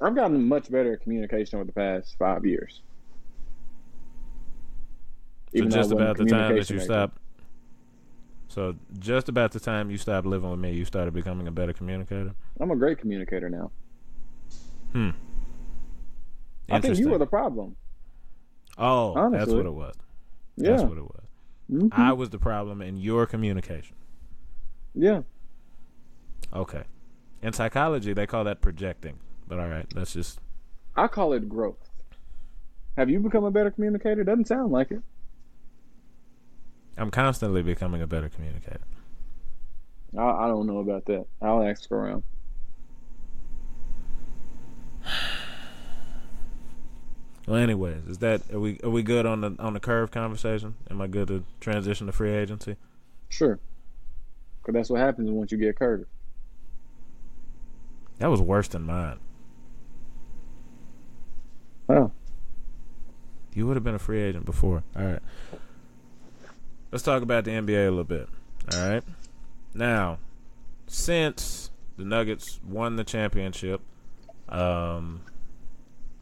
[0.05, 2.81] I've gotten much better at communication over the past five years.
[5.51, 6.85] so Even I just about the time that you maker.
[6.85, 7.17] stopped
[8.47, 11.73] so just about the time you stopped living with me you started becoming a better
[11.73, 13.71] communicator I'm a great communicator now.
[14.93, 15.09] hmm
[16.69, 17.75] I think you were the problem.
[18.77, 19.95] oh that's what it was
[20.57, 20.71] Yeah.
[20.71, 21.21] that's what it was
[21.71, 21.89] Mhm.
[21.91, 23.95] i was the problem in your communication
[24.93, 25.23] yeah.
[26.53, 26.83] Okay.
[27.41, 29.19] In psychology, they call that projecting.
[29.47, 30.39] But all right, let's just.
[30.95, 31.89] I call it growth.
[32.97, 34.23] Have you become a better communicator?
[34.23, 35.01] Doesn't sound like it.
[36.97, 38.79] I'm constantly becoming a better communicator.
[40.17, 41.25] I, I don't know about that.
[41.41, 42.23] I'll ask around.
[47.47, 50.73] Well, anyways, is that are we are we good on the on the curve conversation?
[50.89, 52.75] Am I good to transition to free agency?
[53.29, 53.59] Sure.
[54.59, 56.07] Because that's what happens once you get curved.
[58.17, 59.19] That was worse than mine.
[61.89, 62.11] Oh.
[63.53, 64.83] You would have been a free agent before.
[64.95, 65.21] All right.
[66.91, 68.27] Let's talk about the NBA a little bit.
[68.73, 69.03] All right.
[69.73, 70.19] Now,
[70.87, 73.81] since the Nuggets won the championship,
[74.49, 75.21] um,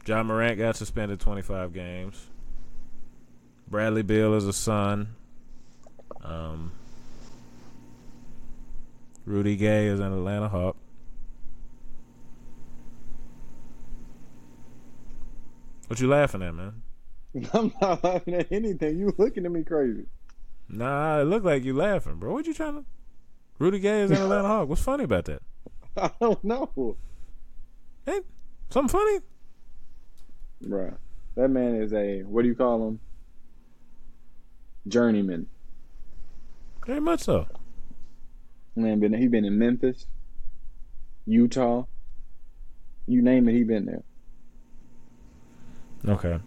[0.06, 2.26] Ja Morant got suspended 25 games.
[3.68, 5.14] Bradley Beal is a Sun.
[6.22, 6.72] Um,
[9.24, 10.76] Rudy Gay is an Atlanta Hawk.
[15.86, 16.82] What you laughing at, man?
[17.52, 18.98] I'm not laughing at anything.
[18.98, 20.06] You looking at me crazy.
[20.68, 22.32] Nah, it looked like you laughing, bro.
[22.32, 22.84] What you trying to?
[23.58, 24.68] Rudy Gay is an Atlanta Hawk.
[24.68, 25.42] What's funny about that?
[25.96, 26.96] I don't know.
[28.06, 28.20] Hey,
[28.70, 29.20] something funny?
[30.64, 30.96] Bruh.
[31.36, 33.00] That man is a, what do you call him?
[34.88, 35.46] Journeyman.
[36.86, 37.46] Very much so.
[38.76, 40.06] Man, been he been in Memphis,
[41.26, 41.84] Utah.
[43.06, 44.02] You name it, he been there.
[46.06, 46.38] Okay.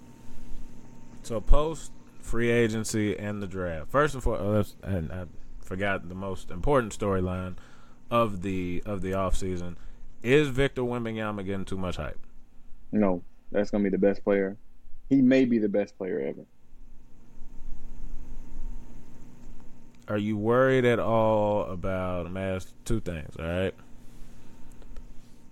[1.23, 1.91] So post
[2.21, 3.89] free agency and the draft.
[3.89, 5.25] First and foremost, oh, and I
[5.61, 7.55] forgot the most important storyline
[8.11, 9.75] of the of the offseason.
[10.23, 12.19] Is Victor Wembanyama getting too much hype?
[12.91, 14.57] No, that's gonna be the best player.
[15.09, 16.45] He may be the best player ever.
[20.07, 22.27] Are you worried at all about?
[22.27, 23.35] I'm gonna two things.
[23.37, 23.73] All right.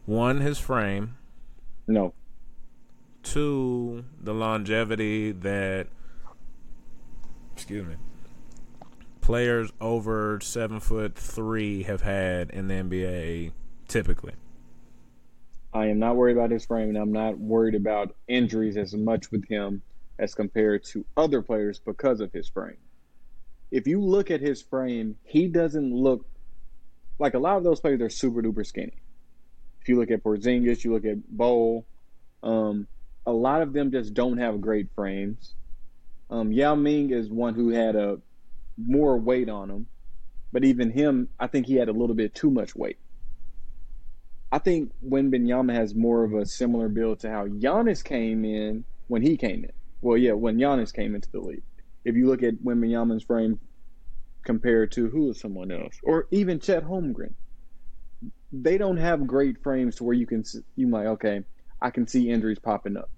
[0.05, 1.17] One, his frame.
[1.87, 2.13] No.
[3.25, 5.87] Two, the longevity that.
[7.53, 7.95] Excuse me.
[9.19, 13.51] Players over seven foot three have had in the NBA
[13.87, 14.33] typically.
[15.73, 19.31] I am not worried about his frame, and I'm not worried about injuries as much
[19.31, 19.81] with him
[20.19, 22.77] as compared to other players because of his frame.
[23.71, 26.25] If you look at his frame, he doesn't look
[27.17, 29.01] like a lot of those players are super duper skinny.
[29.81, 31.85] If you look at Porzingis, you look at Bol,
[32.43, 32.87] um,
[33.25, 35.55] a lot of them just don't have great frames.
[36.29, 38.19] Um, Yao Ming is one who had a
[38.77, 39.87] more weight on him,
[40.51, 42.97] but even him, I think he had a little bit too much weight.
[44.51, 49.21] I think Wembanyama has more of a similar build to how Giannis came in when
[49.21, 49.71] he came in.
[50.01, 51.63] Well, yeah, when Giannis came into the league.
[52.03, 53.59] If you look at Wembanyama's frame
[54.43, 57.33] compared to who is someone else, or even Chet Holmgren,
[58.51, 60.43] they don't have great frames to where you can
[60.75, 61.43] you might okay,
[61.81, 63.09] I can see injuries popping up.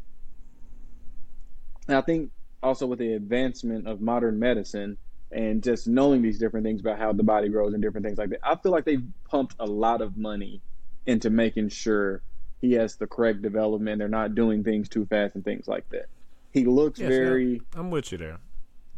[1.87, 2.31] And I think
[2.63, 4.97] also with the advancement of modern medicine
[5.31, 8.29] and just knowing these different things about how the body grows and different things like
[8.29, 10.61] that, I feel like they've pumped a lot of money
[11.05, 12.21] into making sure
[12.61, 13.99] he has the correct development.
[13.99, 16.07] They're not doing things too fast and things like that.
[16.51, 18.37] He looks Yes, very I'm with you there.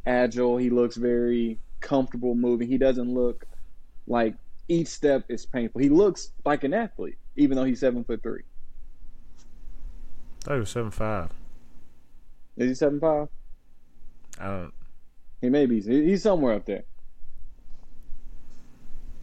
[0.05, 0.57] agile.
[0.57, 2.67] He looks very comfortable moving.
[2.67, 3.45] He doesn't look
[4.07, 4.35] like
[4.67, 5.81] each step is painful.
[5.81, 8.43] He looks like an athlete, even though he's seven foot three.
[10.41, 11.31] I thought he was seven five.
[12.59, 13.27] Is he seven five?
[14.39, 14.73] I don't.
[15.41, 15.81] He may be.
[15.81, 16.83] He's somewhere up there.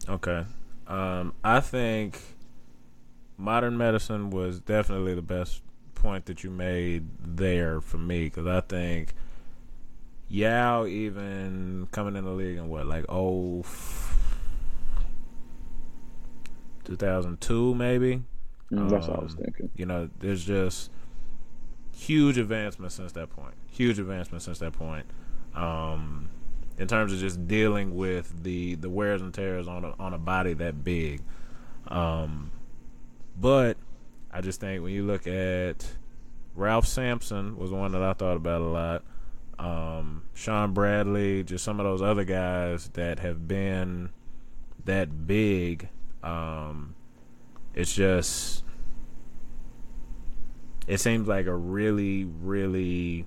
[0.09, 0.45] Okay.
[0.87, 2.19] Um, I think
[3.37, 5.61] modern medicine was definitely the best
[5.95, 9.13] point that you made there for me because I think
[10.29, 13.63] Yao even coming in the league in what like oh
[16.85, 18.23] 2002 maybe
[18.71, 19.69] Mm, that's what I was Um, thinking.
[19.75, 20.91] you know there's just
[21.97, 23.55] huge advancement since that point.
[23.71, 25.05] Huge advancement since that point.
[25.55, 26.29] Um,
[26.77, 30.17] in terms of just dealing with the the wears and tears on a, on a
[30.17, 31.21] body that big.
[31.87, 32.51] Um,
[33.39, 33.77] but
[34.31, 35.87] I just think when you look at
[36.55, 39.03] Ralph Sampson was one that I thought about a lot.
[39.59, 44.11] Um, Shawn Bradley just some of those other guys that have been
[44.85, 45.89] that big.
[46.21, 46.93] Um,
[47.73, 48.63] it's just
[50.87, 53.25] it seems like a really really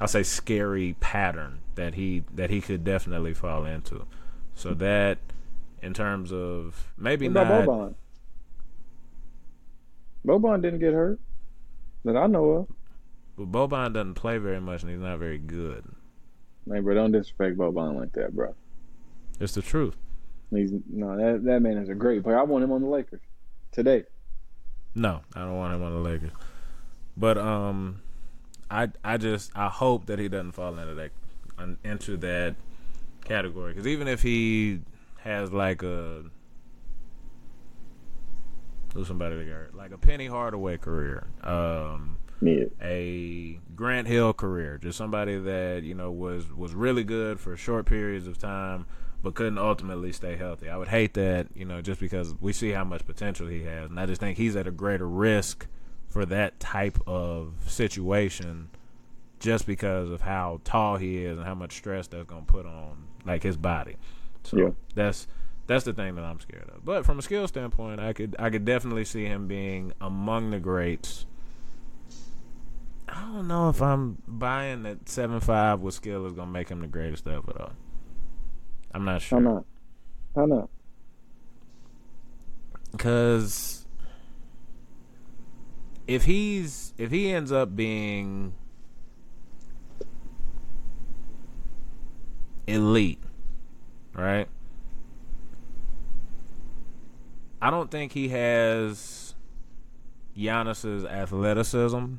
[0.00, 4.06] I'll say scary pattern that he that he could definitely fall into.
[4.54, 5.18] So that
[5.82, 7.94] in terms of maybe What not Boban?
[10.26, 11.20] Boban didn't get hurt
[12.04, 12.68] that I know of.
[13.36, 15.84] but Boban doesn't play very much and he's not very good.
[16.66, 18.54] Man, bro, don't disrespect Boban like that, bro.
[19.40, 19.96] It's the truth.
[20.50, 22.38] He's no that that man is a great player.
[22.38, 23.20] I want him on the Lakers
[23.72, 24.04] today.
[24.94, 26.30] No, I don't want him on the Lakers.
[27.16, 28.00] But um,
[28.70, 31.10] I I just I hope that he doesn't fall into that
[31.84, 32.56] into that
[33.24, 34.80] category because even if he
[35.20, 36.24] has like a
[38.92, 42.64] who's somebody that got like a Penny Hardaway career, um, Yeah.
[42.82, 47.86] a Grant Hill career, just somebody that you know was was really good for short
[47.86, 48.86] periods of time,
[49.24, 50.68] but couldn't ultimately stay healthy.
[50.68, 53.90] I would hate that, you know, just because we see how much potential he has,
[53.90, 55.66] and I just think he's at a greater risk
[56.08, 58.68] for that type of situation,
[59.40, 62.66] just because of how tall he is and how much stress that's going to put
[62.66, 63.96] on like his body.
[64.44, 64.70] So Yeah.
[64.94, 65.26] that's
[65.66, 66.84] that's the thing that I'm scared of.
[66.84, 70.60] But from a skill standpoint, I could I could definitely see him being among the
[70.60, 71.24] greats.
[73.08, 76.80] I don't know if I'm buying that seven five with skill is gonna make him
[76.80, 77.72] the greatest ever though.
[78.94, 79.40] I'm not sure.
[79.40, 79.64] Sure not?
[80.34, 80.70] How not?
[82.96, 83.86] because
[86.06, 88.54] if he's if he ends up being
[92.68, 93.22] elite,
[94.14, 94.46] right?
[97.60, 99.34] I don't think he has
[100.36, 102.14] Giannis's athleticism.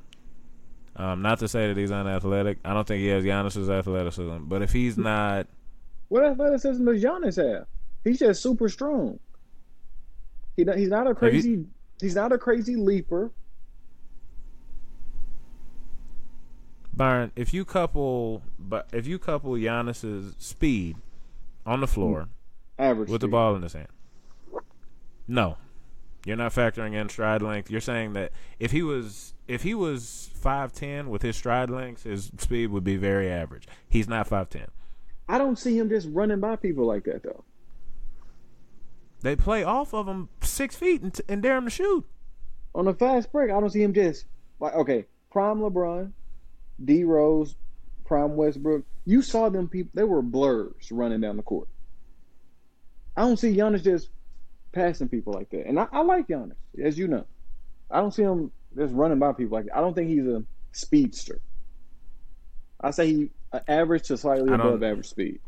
[0.98, 2.58] Um, not to say that he's unathletic.
[2.66, 4.40] I don't think he has Giannis's athleticism.
[4.46, 5.48] But if he's not,
[6.16, 7.68] What athleticism does Giannis have?
[8.06, 9.20] He's just super strong.
[10.56, 11.66] He he's not a you- crazy.
[12.00, 13.32] He's not a crazy leaper.
[16.94, 20.96] Byron, if you couple, but if you couple Giannis's speed
[21.66, 22.30] on the floor
[22.80, 23.90] Average with the ball in his hand,
[25.28, 25.58] no,
[26.26, 27.70] you're not factoring in stride length.
[27.70, 32.04] You're saying that if he was if he was five ten with his stride length,
[32.04, 33.68] his speed would be very average.
[33.90, 34.70] He's not five ten.
[35.28, 37.44] I don't see him just running by people like that though.
[39.22, 42.06] They play off of him six feet and, and dare him to shoot.
[42.76, 44.26] On a fast break, I don't see him just
[44.60, 46.12] like okay, prime LeBron,
[46.84, 47.56] D Rose,
[48.06, 48.86] prime Westbrook.
[49.06, 51.68] You saw them people; they were blurs running down the court.
[53.18, 54.10] I don't see Giannis just
[54.74, 57.26] passing people like that, and I, I like Giannis, as you know.
[57.90, 59.78] I don't see him just running by people like that.
[59.78, 61.40] I don't think he's a speedster.
[62.82, 63.30] I say he
[63.68, 65.40] average to slightly above average speed.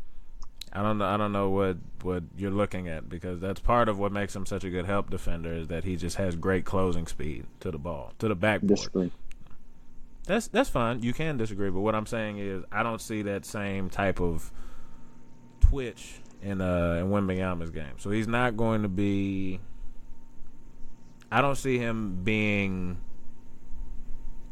[0.72, 1.06] I don't know.
[1.06, 4.46] I don't know what what you're looking at because that's part of what makes him
[4.46, 7.78] such a good help defender is that he just has great closing speed to the
[7.78, 8.76] ball to the backboard.
[8.76, 9.12] Disagree.
[10.26, 11.02] That's that's fine.
[11.02, 14.52] You can disagree, but what I'm saying is I don't see that same type of
[15.60, 17.98] twitch in uh in Wembanyama's game.
[17.98, 19.60] So he's not going to be.
[21.32, 22.98] I don't see him being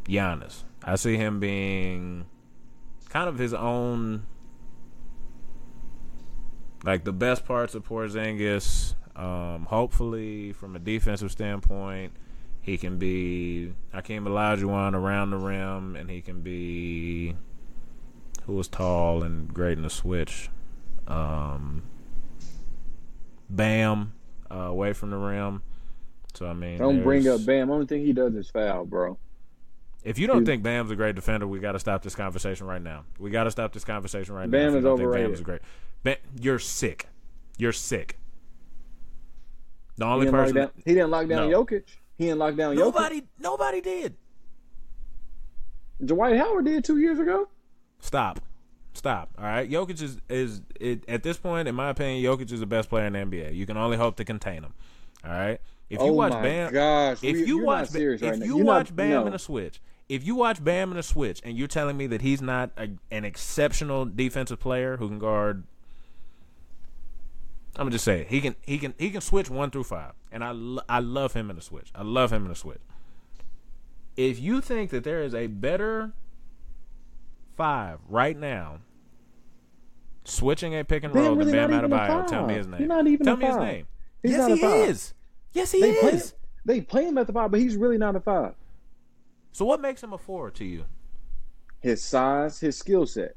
[0.09, 0.63] Giannis.
[0.83, 2.27] I see him being
[3.17, 4.27] kind of his own.
[6.85, 12.13] Like the best parts of Porzingis, um, hopefully from a defensive standpoint,
[12.61, 17.35] he can be Hakeem Olajuwon around the rim, and he can be
[18.45, 20.51] who was tall and great in the switch.
[21.09, 21.85] Um,
[23.49, 24.13] Bam
[24.51, 25.63] uh, away from the rim.
[26.35, 27.71] So I mean, Don't bring up Bam.
[27.71, 29.19] Only thing he does is foul, bro.
[30.07, 32.81] If you don't think Bam's a great defender, we got to stop this conversation right
[32.81, 33.05] now.
[33.19, 34.57] We got to stop this conversation right now.
[34.59, 35.31] Bam is overrated.
[35.31, 35.61] Bam's great.
[36.05, 37.09] Bam, you're sick.
[37.59, 38.17] You're sick.
[39.97, 40.57] The only didn't, person.
[40.57, 41.65] down, he didn't lock down No.
[41.65, 41.85] Jokic.
[42.19, 42.79] He didn't lock down Jokic.
[42.79, 43.23] nobody.
[43.41, 44.15] Nobody did.
[46.05, 47.49] Dwight Howard did two years ago.
[48.01, 48.41] Stop.
[48.93, 49.31] Stop.
[49.39, 49.69] All right.
[49.69, 53.07] Jokic is is it, at this point, in my opinion, Jokic is the best player
[53.07, 53.55] in the NBA.
[53.55, 54.75] You can only hope to contain him.
[55.25, 55.61] All right.
[55.89, 57.19] If you oh watch my Bam, gosh!
[57.23, 58.45] if we- you watch if right now.
[58.45, 59.27] you You're watch not, Bam no.
[59.29, 62.21] in a switch, if you watch Bam in a switch, and you're telling me that
[62.23, 65.65] he's not a, an exceptional defensive player who can guard,
[67.77, 68.29] I'm just say it.
[68.29, 71.35] he can he can he can switch one through five, and I lo- I love
[71.35, 71.91] him in a switch.
[71.95, 72.81] I love him in a switch.
[74.17, 76.13] If you think that there is a better
[77.57, 78.79] five right now,
[80.25, 82.55] switching a pick and Bam roll really than Bam not even a Adebayo, tell me
[82.55, 82.79] his name.
[82.79, 83.65] He's not even tell a me his five.
[83.67, 83.87] name.
[84.23, 85.15] He's yes, not a he is.
[85.53, 86.35] Yes, he They play, is.
[86.65, 88.55] they play him at the five, but he's really not a five.
[89.57, 90.85] So what makes him a four to you?
[91.81, 93.37] His size, his skill set.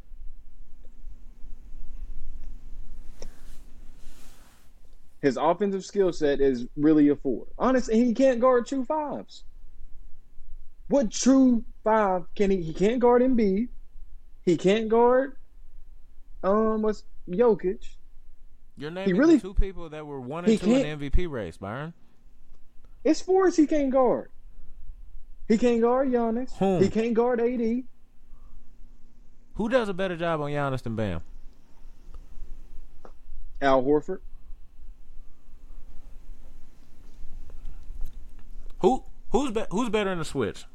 [5.21, 7.47] His offensive skill set is really a four.
[7.57, 9.45] Honestly, he can't guard true fives.
[10.89, 12.63] What true five can he?
[12.63, 13.69] He can't guard Embiid.
[14.43, 15.37] He can't guard.
[16.43, 17.95] Um, what's Jokic?
[18.75, 21.55] You're naming really- two people that were one he and two in the MVP race,
[21.55, 21.93] Byron.
[23.05, 24.31] It's fours he can't guard.
[25.49, 26.55] He can't guard Giannis.
[26.59, 26.81] Whom?
[26.81, 27.83] He can't guard AD.
[29.55, 31.21] Who does a better job on Giannis than Bam?
[33.61, 34.19] Al Horford.
[38.79, 40.65] Who who's be, who's better in the switch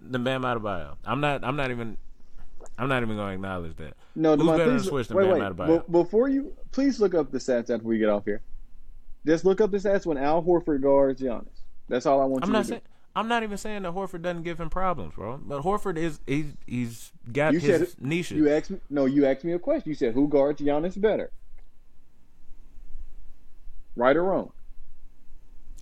[0.00, 0.96] than Bam Adebayo?
[1.04, 1.42] I'm not.
[1.42, 1.96] I'm not even.
[2.78, 3.94] I'm not even going to acknowledge that.
[4.14, 5.56] No, Who's Demar, better in please, the switch than wait, Bam wait.
[5.56, 5.86] Adebayo?
[5.86, 8.42] Be- before you, please look up the stats after we get off here.
[9.26, 11.62] Just look up the stats when Al Horford guards Giannis.
[11.88, 12.82] That's all I want I'm you not to saying.
[13.18, 15.38] I'm not even saying that Horford doesn't give him problems, bro.
[15.42, 17.52] But Horford is he's he's got.
[17.52, 18.38] You his said niches.
[18.38, 18.78] you asked me.
[18.90, 19.90] No, you asked me a question.
[19.90, 21.32] You said who guards Giannis better,
[23.96, 24.52] right or wrong?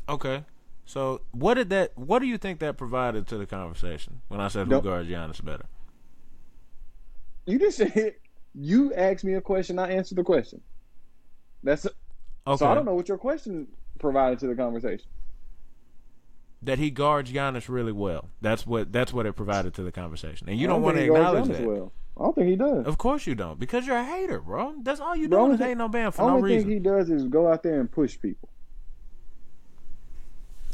[0.09, 0.45] okay.
[0.87, 1.93] So what did that?
[1.99, 4.85] What do you think that provided to the conversation when I said who Nope.
[4.85, 5.67] guards Giannis better?
[7.45, 8.15] You just said
[8.55, 9.79] you asked me a question.
[9.79, 10.63] I answered the question.
[11.63, 11.87] That's
[12.47, 12.57] Okay.
[12.57, 12.67] so.
[12.67, 13.67] I don't know what your question
[13.99, 15.07] provided to the conversation.
[16.67, 18.29] That he guards Giannis really well.
[18.43, 20.49] That's what that's what it provided to the conversation.
[20.49, 21.67] And you I don't, want to think he guards acknowledge that.
[21.69, 21.93] Well.
[22.19, 22.87] I don't think he does.
[22.87, 24.75] Of course you don't, because you're a hater, bro.
[24.83, 27.47] That's all you only is hating on Bam for Only thing he does is go
[27.47, 28.49] out there and push people.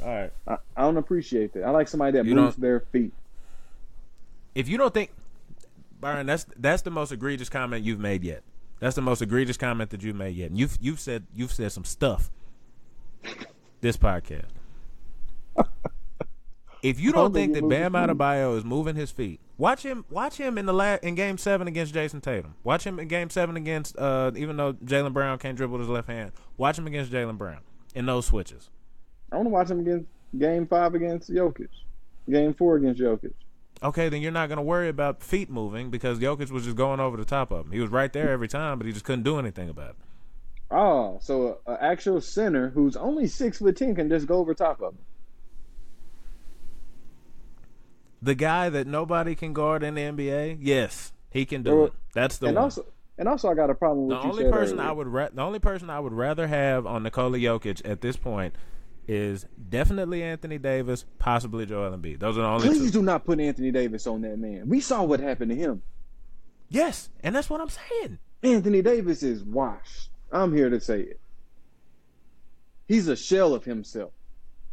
[0.05, 0.32] all right.
[0.47, 1.64] I, I don't appreciate that.
[1.64, 3.12] I like somebody that You moves their feet.
[4.55, 5.11] If you don't think
[6.01, 8.43] Byron, that's that's the most egregious comment you've made yet.
[8.80, 10.51] That's the most egregious comment that you've made yet.
[10.51, 12.30] And you've you've said you've said some stuff
[13.80, 14.51] this podcast.
[16.83, 17.93] If you don't think that Bam.
[17.93, 20.05] Adebayo is moving his feet, watch him.
[20.11, 22.55] Watch him in the la- in Game Seven against Jayson Tatum.
[22.64, 23.97] Watch him in Game Seven against.
[23.97, 27.39] Uh, even though Jaylen Brown can't dribble with his left hand, watch him against Jaylen
[27.39, 27.61] Brown
[27.95, 28.68] in those switches.
[29.30, 30.07] I want to watch him against
[30.37, 31.68] Game Five against Jokic,
[32.28, 33.33] Game Four against Jokic.
[33.83, 37.01] Okay, then you're not going to worry about feet moving because Jokic was just going
[37.01, 37.72] over the top of him.
[37.72, 39.97] He was right there every time, but he just couldn't do anything about it.
[40.70, 44.80] Oh, so an actual center who's only six foot ten can just go over top
[44.80, 44.99] of him.
[48.22, 51.92] The guy that nobody can guard in the NBA, yes, he can do Well, it.
[52.14, 52.64] That's the and one.
[52.64, 52.86] also,
[53.18, 54.88] and also, I got a problem with the only person earlier.
[54.88, 58.16] I would ra- the only person I would rather have on Nikola Jokic at this
[58.16, 58.54] point
[59.08, 62.20] is definitely Anthony Davis, possibly Joel Embiid.
[62.20, 63.00] Those are the only Please two.
[63.00, 64.68] do not put Anthony Davis on that man.
[64.68, 65.82] We saw what happened to him.
[66.68, 68.18] Yes, and that's what I'm saying.
[68.44, 70.10] Anthony Davis is washed.
[70.30, 71.20] I'm here to say it.
[72.86, 74.12] He's a shell of himself.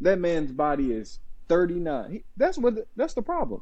[0.00, 1.18] That man's body is
[1.50, 2.10] 39.
[2.12, 2.76] He, that's what.
[2.76, 3.60] The, that's the problem.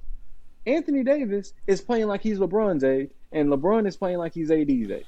[0.67, 4.69] Anthony Davis is playing like he's LeBron's age, and LeBron is playing like he's AD's
[4.91, 5.07] age.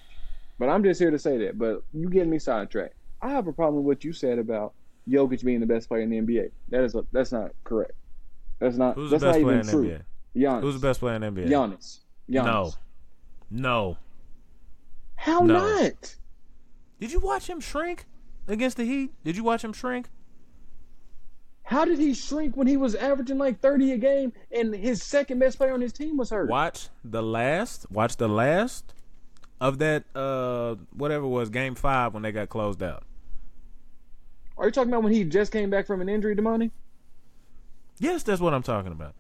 [0.59, 1.59] But I'm just here to say that.
[1.59, 2.95] But you getting me sidetracked.
[3.23, 4.73] I have a problem with what you said about
[5.09, 6.51] Jokic being the best player in the NBA.
[6.71, 7.93] That is a, that's not correct.
[8.59, 8.95] That's not.
[8.95, 9.89] Who's the best not player even in true.
[9.91, 10.03] NBA?
[10.37, 10.61] Giannis.
[10.63, 11.49] Who's the best player in the NBA?
[11.49, 11.99] Giannis.
[12.31, 12.45] Giannis.
[12.45, 12.73] No,
[13.51, 13.97] no.
[15.17, 15.55] How No.
[15.59, 16.17] not?
[16.99, 18.07] Did you watch him shrink
[18.49, 19.13] against the Heat?
[19.25, 20.09] Did you watch him shrink?
[21.71, 25.39] How did he shrink when he was averaging like 30 a game and his second
[25.39, 26.51] best player on his team was hurt?
[26.51, 27.89] Watch the last.
[27.93, 28.93] Watch the last
[29.61, 30.03] of that.
[30.13, 33.05] Uh, whatever it was game five when they got closed out.
[34.59, 36.73] Are you talking about when he just came back from an injury, Damani?
[38.01, 39.15] Yes, that's what I'm talking about.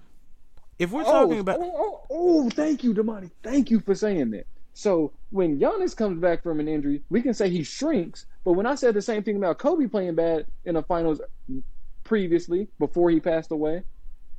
[0.76, 3.30] If we're Oh, talking about, oh, oh, oh, thank you, Damani.
[3.44, 4.48] Thank you for saying that.
[4.74, 8.26] So when Giannis comes back from an injury, we can say he shrinks.
[8.44, 11.20] But when I said the same thing about Kobe playing bad in the finals
[12.10, 13.84] previously before he passed away.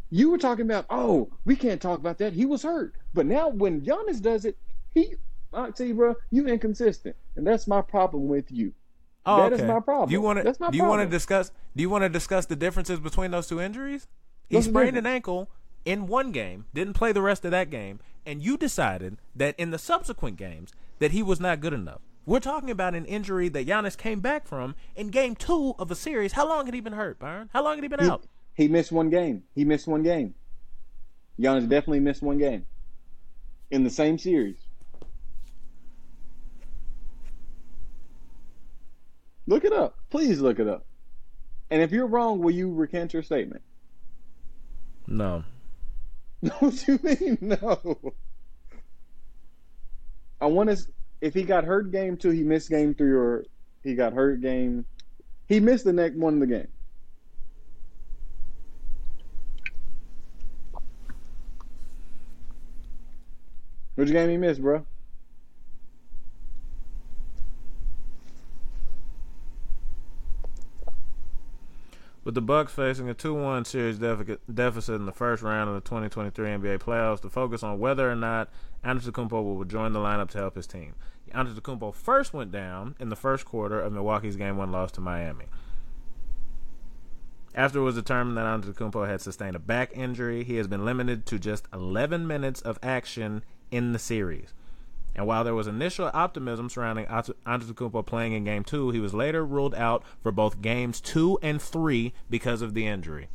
[0.10, 2.34] You were talking about, oh, we can't talk about that.
[2.34, 2.96] He was hurt.
[3.14, 4.58] But now when Giannis does it,
[4.94, 5.16] he,
[5.54, 8.74] I tell you, bro, you inconsistent, and that's my problem with you.
[9.26, 9.72] Oh, That is okay.
[9.72, 10.10] my problem.
[10.10, 10.44] Do you want to?
[10.44, 11.12] That's my Do you want to problem.
[11.12, 11.52] discuss?
[11.74, 14.08] Do you want to discuss the differences between those two injuries?
[14.50, 15.50] He What's sprained an ankle
[15.86, 19.72] in one game, didn't play the rest of that game, and you decided that in
[19.72, 22.02] the subsequent games that he was not good enough.
[22.26, 25.96] We're talking about an injury that Giannis came back from in game two of a
[25.96, 26.34] series.
[26.34, 27.50] How long had he been hurt, Byron?
[27.54, 28.24] How long had he been He, out?
[28.54, 29.44] he missed one game.
[29.56, 30.36] He missed one game.
[31.40, 32.66] Giannis definitely missed one game
[33.72, 34.58] in the same series.
[39.48, 39.98] Look it up.
[40.10, 40.86] Please look it up.
[41.72, 43.64] And if you're wrong, will you recant your statement?
[45.08, 45.44] No.
[46.60, 47.38] What you mean?
[47.40, 48.14] No.
[50.40, 50.78] I want to.
[51.22, 53.46] If he got hurt game two, he missed game three, or
[53.84, 54.86] he got hurt game.
[55.48, 56.68] He missed the next one of the game.
[63.96, 64.86] Which game he missed, bro?
[72.32, 76.48] With the Bucks facing a 2-1 series deficit in the first round of the 2023
[76.48, 78.48] NBA playoffs, the focus on whether or not
[78.86, 80.96] Antetokounmpo will join the lineup to help his team.
[81.36, 85.48] Antetokounmpo first went down in the first quarter of Milwaukee's Game 1 loss to Miami.
[87.54, 91.26] After it was determined that Antetokounmpo had sustained a back injury, he has been limited
[91.26, 94.54] to just 11 minutes of action in the series.
[95.16, 99.14] And while there was initial optimism surrounding Ante- Antetokounmpo playing in Game 2, he was
[99.14, 103.28] later ruled out for both Games 2 and 3 because of the injury.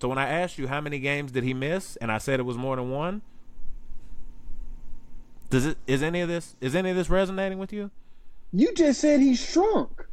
[0.00, 2.44] So when I asked you how many games did he miss, and I said it
[2.44, 3.22] was more than one,
[5.48, 7.90] does it is any of this is any of this resonating with you?
[8.52, 10.06] You just said he shrunk,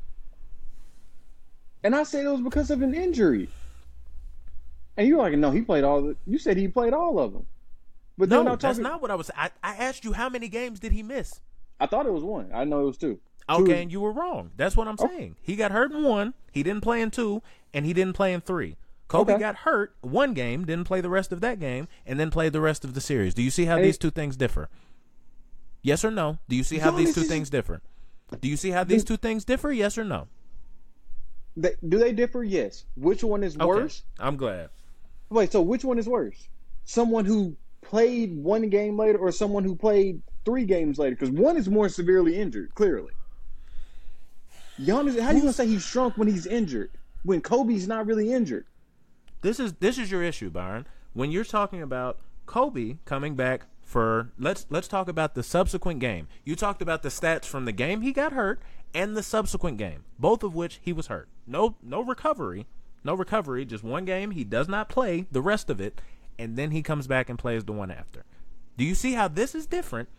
[1.83, 3.49] and I said it was because of an injury.
[4.95, 6.01] And you're like, no, he played all.
[6.03, 7.47] The, you said he played all of them.
[8.17, 8.83] But No, then that's talking.
[8.83, 9.31] not what I was.
[9.35, 11.41] I, I asked you how many games did he miss.
[11.79, 12.51] I thought it was one.
[12.53, 13.15] I know it was two.
[13.15, 13.19] Two-
[13.55, 14.51] Okay, and you were wrong.
[14.55, 15.07] That's what I'm Oh.
[15.07, 15.35] saying.
[15.41, 17.41] He got hurt in one, he didn't play in two,
[17.73, 18.77] and he didn't play in three.
[19.09, 19.39] Kobe Okay.
[19.41, 22.61] got hurt one game, didn't play the rest of that game, and then played the
[22.61, 23.33] rest of the series.
[23.33, 23.83] Do you see how Hey.
[23.83, 24.69] these two things differ?
[25.81, 26.37] Yes or no?
[26.47, 27.81] Do you see how these two is- things differ?
[28.39, 29.71] Do you see how these two things differ?
[29.73, 30.27] Yes or no?
[31.57, 32.43] They, do they differ?
[32.43, 32.85] Yes.
[32.95, 33.65] Which one is Okay.
[33.65, 34.03] worse?
[34.19, 34.69] I'm glad.
[35.29, 36.47] Wait, so which one is worse?
[36.85, 41.15] Someone who played one game later, or someone who played three games later?
[41.15, 42.73] Because one is more severely injured.
[42.75, 43.13] Clearly.
[44.79, 46.91] Giannis, how do you gonna say he shrunk when he's injured?
[47.23, 48.65] When Kobe's not really injured?
[49.41, 50.87] This is this is your issue, Byron.
[51.13, 56.27] When you're talking about Kobe coming back for let's let's talk about the subsequent game.
[56.43, 58.61] You talked about the stats from the game he got hurt
[58.93, 61.29] and the subsequent game, both of which he was hurt.
[61.45, 62.65] No no recovery,
[63.03, 66.01] no recovery, just one game he does not play the rest of it
[66.37, 68.23] and then he comes back and plays the one after.
[68.77, 70.09] Do you see how this is different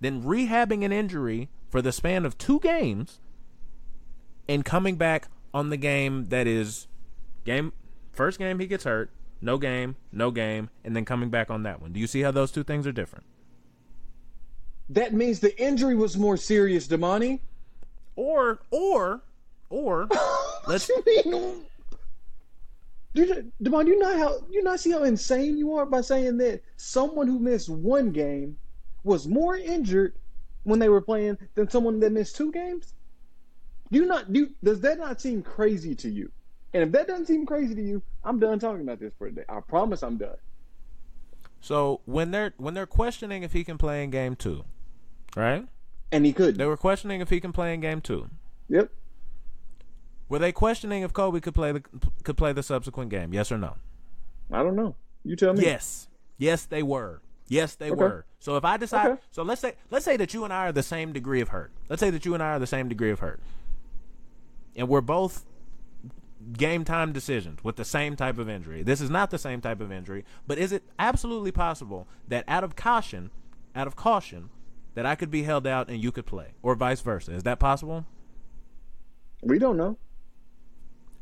[0.00, 3.20] than rehabbing an injury for the span of two games
[4.48, 6.86] and coming back on the game that is
[7.44, 7.72] game
[8.12, 9.10] first game he gets hurt,
[9.40, 11.92] no game, no game, and then coming back on that one.
[11.92, 13.24] Do you see how those two things are different?
[14.88, 17.40] That means the injury was more serious, Damani.
[18.14, 19.22] Or or
[19.68, 20.08] or
[20.68, 20.90] let's
[23.16, 23.92] What you?
[23.92, 27.38] You, not how you not see how insane you are by saying that someone who
[27.38, 28.56] missed one game
[29.04, 30.14] was more injured
[30.64, 32.94] when they were playing than someone that missed two games?
[33.90, 36.30] Do you not do does that not seem crazy to you?
[36.74, 39.44] And if that doesn't seem crazy to you, I'm done talking about this for today.
[39.48, 40.36] I promise I'm done.
[41.60, 44.62] so when they're when they're questioning if he can play in game 2,
[45.36, 45.66] right?
[46.12, 46.56] And he could.
[46.56, 48.28] They were questioning if he can play in game 2.
[48.68, 48.90] Yep.
[50.28, 51.82] Were they questioning if Kobe could play the
[52.24, 53.32] could play the subsequent game?
[53.32, 53.76] Yes or no?
[54.50, 54.96] I don't know.
[55.24, 55.62] You tell me.
[55.64, 56.08] Yes.
[56.38, 57.20] Yes, they were.
[57.48, 58.02] Yes, they Okay.
[58.02, 58.26] were.
[58.40, 59.20] So if I decide, Okay.
[59.30, 61.72] so let's say let's say that you and I are the same degree of hurt.
[61.88, 63.40] Let's say that you and I are the same degree of hurt,
[64.74, 65.44] and we're both
[66.52, 68.82] game time decisions with the same type of injury.
[68.82, 72.62] This is not the same type of injury, but is it absolutely possible that out
[72.62, 73.30] of caution,
[73.74, 74.50] out of caution,
[74.94, 77.32] that I could be held out and you could play, or vice versa?
[77.32, 78.04] Is that possible?
[79.42, 79.98] We don't know.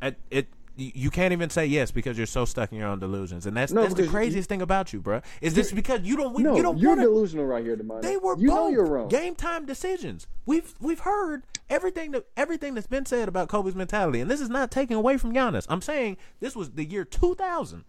[0.02, 3.46] It, it you can't even say yes because you're so stuck in your own delusions,
[3.46, 5.20] and that's No, that's the craziest thing about you, bro.
[5.40, 8.02] Is this because you don't No, you don't you're want to delusional right here, Damani.
[8.02, 9.08] They were You both know you're wrong.
[9.08, 10.26] game time decisions.
[10.46, 14.50] We've we've heard everything that everything that's been said about Kobe's mentality, and this is
[14.50, 15.64] not taking away from Giannis.
[15.68, 17.84] I'm saying this was the year 2000.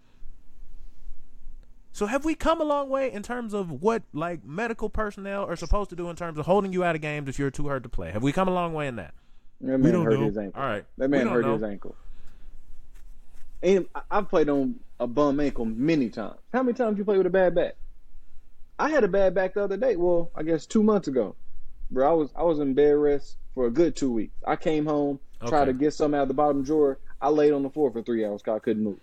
[1.91, 5.56] So have we come a long way in terms of what like medical personnel are
[5.56, 7.84] supposed to do in terms of holding you out of games if you're too hurt
[7.84, 8.11] to play?
[8.11, 9.14] Have we come a long way in that?
[9.61, 10.26] That man don't hurt know.
[10.26, 10.61] his ankle.
[10.61, 10.86] All right.
[10.98, 11.53] That man hurt know.
[11.53, 11.95] his ankle.
[13.64, 16.38] And I've played on a bum ankle many times.
[16.53, 17.76] How many times you play with a bad back?
[18.77, 19.95] I had a bad back the other day.
[19.95, 21.36] Well, I guess two months ago,
[21.90, 22.10] bro.
[22.10, 24.36] I was I was in bed rest for a good two weeks.
[24.45, 26.99] I came home, tried to get something out of the bottom drawer.
[27.22, 28.99] I laid on the floor for three hours because I couldn't move.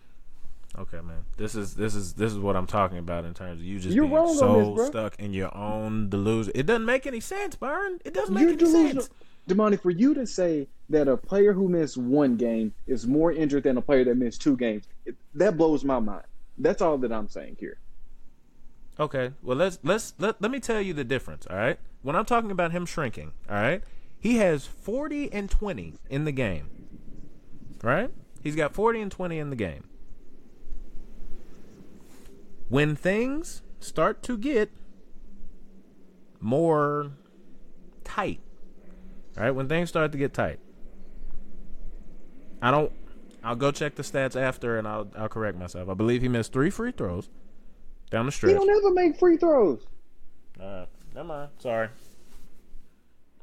[0.79, 1.25] Okay, man.
[1.37, 3.95] This is this is this is what I'm talking about in terms of you just
[3.95, 6.53] You're being so this, stuck in your own delusion.
[6.55, 7.99] It doesn't make any sense, Byron.
[8.05, 9.03] It doesn't make You're any delusional.
[9.03, 9.15] sense.
[9.49, 13.65] Damani, for you to say that a player who missed one game is more injured
[13.65, 16.25] than a player that missed two games, it, that blows my mind.
[16.59, 17.79] That's all that I'm saying here.
[19.01, 19.33] Okay.
[19.43, 21.79] Well, let's let's let, let me tell you the difference, all right?
[22.03, 23.83] When I'm talking about him shrinking, all right?
[24.19, 26.71] He has 40 and 20 in the game.
[27.83, 28.11] Right?
[28.43, 29.85] He's got 40 and 20 in the game.
[32.69, 34.71] When things start to get
[36.41, 37.13] more
[38.05, 38.41] tight,
[39.37, 39.51] all right?
[39.51, 40.59] When things start to get tight.
[42.61, 42.93] I don't
[43.45, 45.89] I'll go check the stats after and I'll I'll correct myself.
[45.89, 47.29] I believe he missed 3 free throws
[48.11, 48.51] down the street.
[48.51, 48.67] He stretch.
[48.69, 49.85] don't ever make free throws.
[50.61, 50.89] All right.
[51.15, 51.51] Never mind.
[51.59, 51.89] Sorry.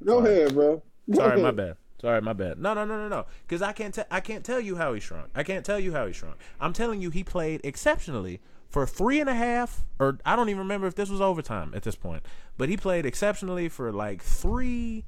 [0.03, 0.37] Go Sorry.
[0.41, 0.81] ahead, bro.
[1.11, 1.75] Go Sorry, my bad.
[1.99, 2.59] Sorry, my bad.
[2.59, 3.25] No, no, no, no, no.
[3.45, 3.93] Because I can't.
[3.93, 5.29] Te- I can't tell you how he shrunk.
[5.35, 6.37] I can't tell you how he shrunk.
[6.61, 8.39] I'm telling you, he played exceptionally
[8.69, 11.83] for three and a half, or I don't even remember if this was overtime at
[11.83, 12.23] this point.
[12.57, 15.03] But he played exceptionally for like three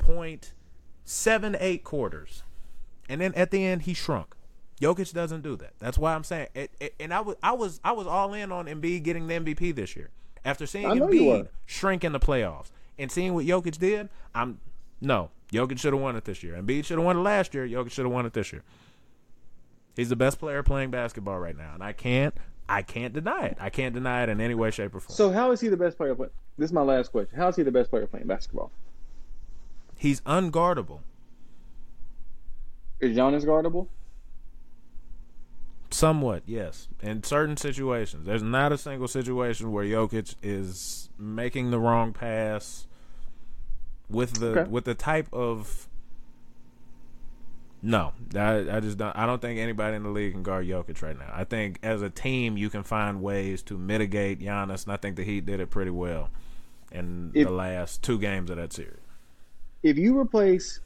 [0.00, 0.52] point
[1.04, 2.42] seven eight quarters,
[3.08, 4.34] and then at the end he shrunk.
[4.80, 5.74] Jokic doesn't do that.
[5.78, 6.48] That's why I'm saying.
[6.54, 9.34] It, it, and I was, I was, I was all in on Embiid getting the
[9.34, 10.10] MVP this year
[10.44, 14.08] after seeing Embiid shrink in the playoffs and seeing what Jokic did.
[14.34, 14.58] I'm
[15.00, 15.30] no.
[15.52, 16.54] Jokic should have won it this year.
[16.54, 17.66] Embiid should have won it last year.
[17.66, 18.62] Jokic should have won it this year.
[19.96, 22.34] He's the best player playing basketball right now, and I can't,
[22.68, 23.58] I can't deny it.
[23.60, 25.14] I can't deny it in any way, shape, or form.
[25.14, 26.14] So how is he the best player?
[26.14, 27.36] This is my last question.
[27.36, 28.70] How is he the best player playing basketball?
[30.00, 31.00] He's unguardable.
[33.00, 33.86] Is Giannis guardable?
[35.90, 36.88] Somewhat, yes.
[37.02, 42.86] In certain situations, there's not a single situation where Jokic is making the wrong pass
[44.08, 44.70] with the Okay.
[44.70, 45.86] with the type of.
[47.82, 49.14] No, I, I just don't.
[49.14, 51.30] I don't think anybody in the league can guard Jokic right now.
[51.30, 55.16] I think as a team, you can find ways to mitigate Giannis, and I think
[55.16, 56.30] the Heat did it pretty well
[56.90, 58.96] in If- the last two games of that series.
[59.82, 60.80] If you replace,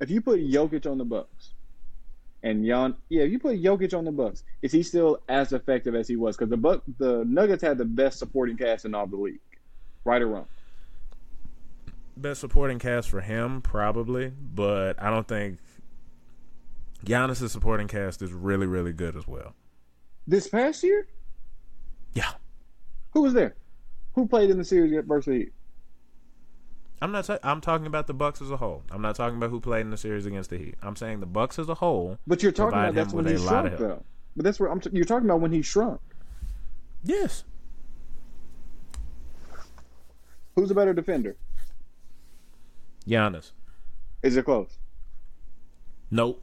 [0.00, 1.54] if you put Jokic on the Bucks,
[2.42, 5.94] and Jan, yeah, if you put Jokic on the Bucks, is he still as effective
[5.94, 6.36] as he was?
[6.36, 9.40] Because the Buck, the Nuggets had the best supporting cast in all the league,
[10.04, 10.46] right or wrong.
[12.16, 15.58] best supporting cast for him, probably, but I don't think
[17.04, 19.54] Giannis' supporting cast is really, really good as well.
[20.28, 21.08] This past year,
[22.14, 22.32] Yeah,
[23.10, 23.56] who was there?
[24.14, 25.52] Who played in the series versus the Heat?
[27.00, 27.24] I'm not.
[27.24, 28.82] Ta- I'm talking about the Bucks as a whole.
[28.90, 30.76] I'm not talking about who played in the series against the Heat.
[30.82, 32.18] I'm saying the Bucks as a whole.
[32.26, 34.02] But you're talking about that's when he a lot of shrunk, though.
[34.34, 34.80] But that's where I'm.
[34.80, 36.00] T- you're talking about when he shrunk.
[37.04, 37.44] Yes,
[40.56, 41.36] Who's a better defender?
[43.06, 43.52] Giannis.
[44.22, 44.78] Is it close?
[46.10, 46.42] Nope.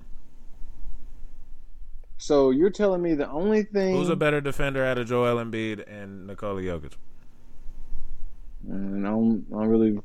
[2.17, 5.83] So you're telling me the only thing Who's a better defender out of Joel Embiid
[5.87, 6.93] and Nikola Jokic?
[8.69, 9.99] Mm, I don't, I don't really.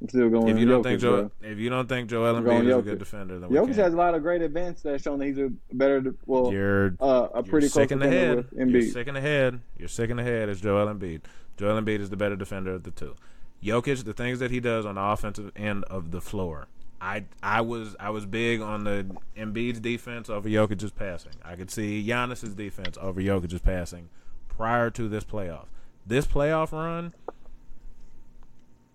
[0.00, 0.48] I'm still going.
[0.48, 1.20] If you don't Jokic, think bro.
[1.20, 3.96] Joel, if you don't think Joel Embiid is a good defender, then Jokic has a
[3.96, 7.42] lot of great events that shown that he's a better, well, You're uh, a You're
[7.42, 8.46] pretty close sick in the head.
[8.56, 9.60] You're sick in the head.
[9.76, 11.22] You're sick in the head as Joel Embiid.
[11.56, 13.14] Joel Embiid is the better defender of the two.
[13.62, 16.68] Jokic, the things that he does on the offensive end of the floor.
[17.00, 19.06] I I was I was big on the
[19.36, 21.32] Embiid's defense over Jokic's passing.
[21.44, 24.10] I could see Giannis's defense over Jokic's passing
[24.48, 25.66] prior to this playoff.
[26.06, 27.14] This playoff run,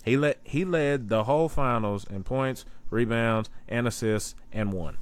[0.06, 4.98] he let he led the whole finals in points, rebounds, and assists, and won.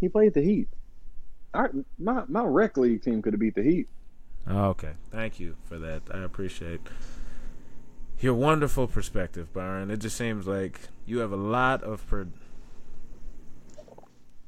[0.00, 0.68] He played the Heat.
[1.52, 3.88] Our, my my rec league team could have beat the Heat.
[4.48, 6.02] Okay, thank you for that.
[6.10, 6.80] I appreciate
[8.20, 9.90] your wonderful perspective, Byron.
[9.90, 12.34] It just seems like you have a lot of per- Jimmy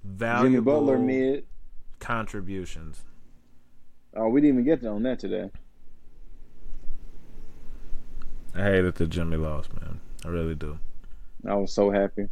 [0.05, 1.45] valuable Butler mid.
[1.99, 3.05] contributions.
[4.17, 5.51] Oh, we didn't even get on that today.
[8.55, 10.01] I hate it that Jimmy lost, man.
[10.25, 10.79] I really do.
[11.47, 12.29] I was so happy.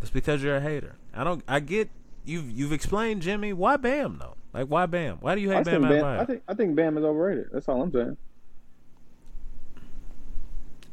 [0.00, 0.96] It's because you're a hater.
[1.14, 1.42] I don't.
[1.48, 1.90] I get
[2.24, 3.52] you've you've explained Jimmy.
[3.52, 4.36] Why Bam though?
[4.52, 5.18] Like why Bam?
[5.20, 6.20] Why do you I hate think Bam Bam.
[6.20, 7.48] I think I think Bam is overrated.
[7.52, 8.16] That's all I'm saying.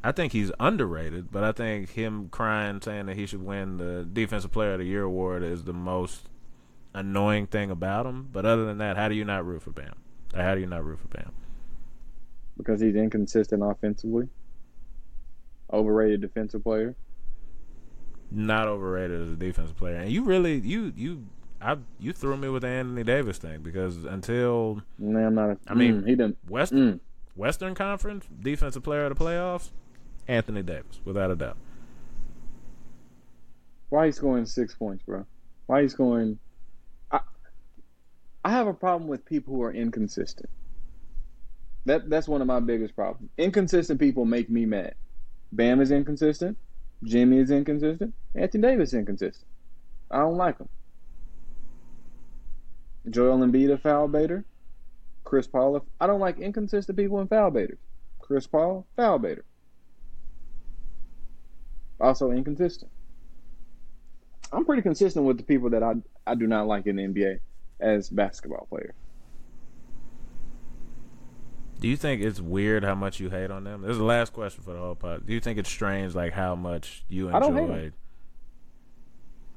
[0.05, 4.03] I think he's underrated, but I think him crying saying that he should win the
[4.03, 6.27] Defensive Player of the Year award is the most
[6.93, 8.27] annoying thing about him.
[8.31, 9.95] But other than that, how do you not root for Bam?
[10.35, 11.31] Or how do you not root for Bam?
[12.57, 14.30] Because he's inconsistent offensively.
[15.71, 16.95] Overrated defensive player.
[18.31, 19.95] not overrated as a defensive player.
[19.97, 21.27] And you really you you
[21.61, 25.51] I you threw me with the Anthony Davis thing because until I'm not.
[25.51, 26.38] A, I mean, mm, he didn't.
[26.47, 26.99] West Mm.
[27.35, 29.71] Western Conference defensive player of the playoffs,
[30.27, 31.57] Anthony Davis, without a doubt.
[33.89, 35.25] Why he scoring six points, bro?
[35.67, 36.39] Why he scoring?
[37.11, 37.21] I
[38.43, 40.49] I have a problem with people who are inconsistent.
[41.85, 43.30] That that's one of my biggest problems.
[43.38, 44.95] Inconsistent people make me mad.
[45.51, 46.57] Bam is inconsistent.
[47.03, 48.14] Jimmy is inconsistent.
[48.35, 49.47] Anthony Davis is inconsistent.
[50.10, 50.69] I don't like him.
[53.10, 54.45] Joel Embiid a foul baiter.
[55.23, 55.85] Chris Paul.
[55.99, 57.80] I don't like inconsistent people and foul baiters.
[58.19, 59.43] Chris Paul foul baiter.
[61.99, 62.91] Also inconsistent.
[64.51, 65.95] I'm pretty consistent with the people that I
[66.26, 67.39] I do not like in the NBA
[67.80, 68.93] as basketball players.
[71.84, 73.81] Do you think it's weird how much you hate on them?
[73.81, 75.27] This is the last question for the whole pod.
[75.27, 77.35] Do you think it's strange, like how much you enjoy?
[77.35, 77.93] I don't hate 'em.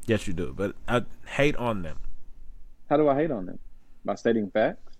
[0.07, 2.01] Yes, you do, but I hate on them.
[2.91, 3.61] How do I hate on them?
[4.05, 4.99] By stating facts?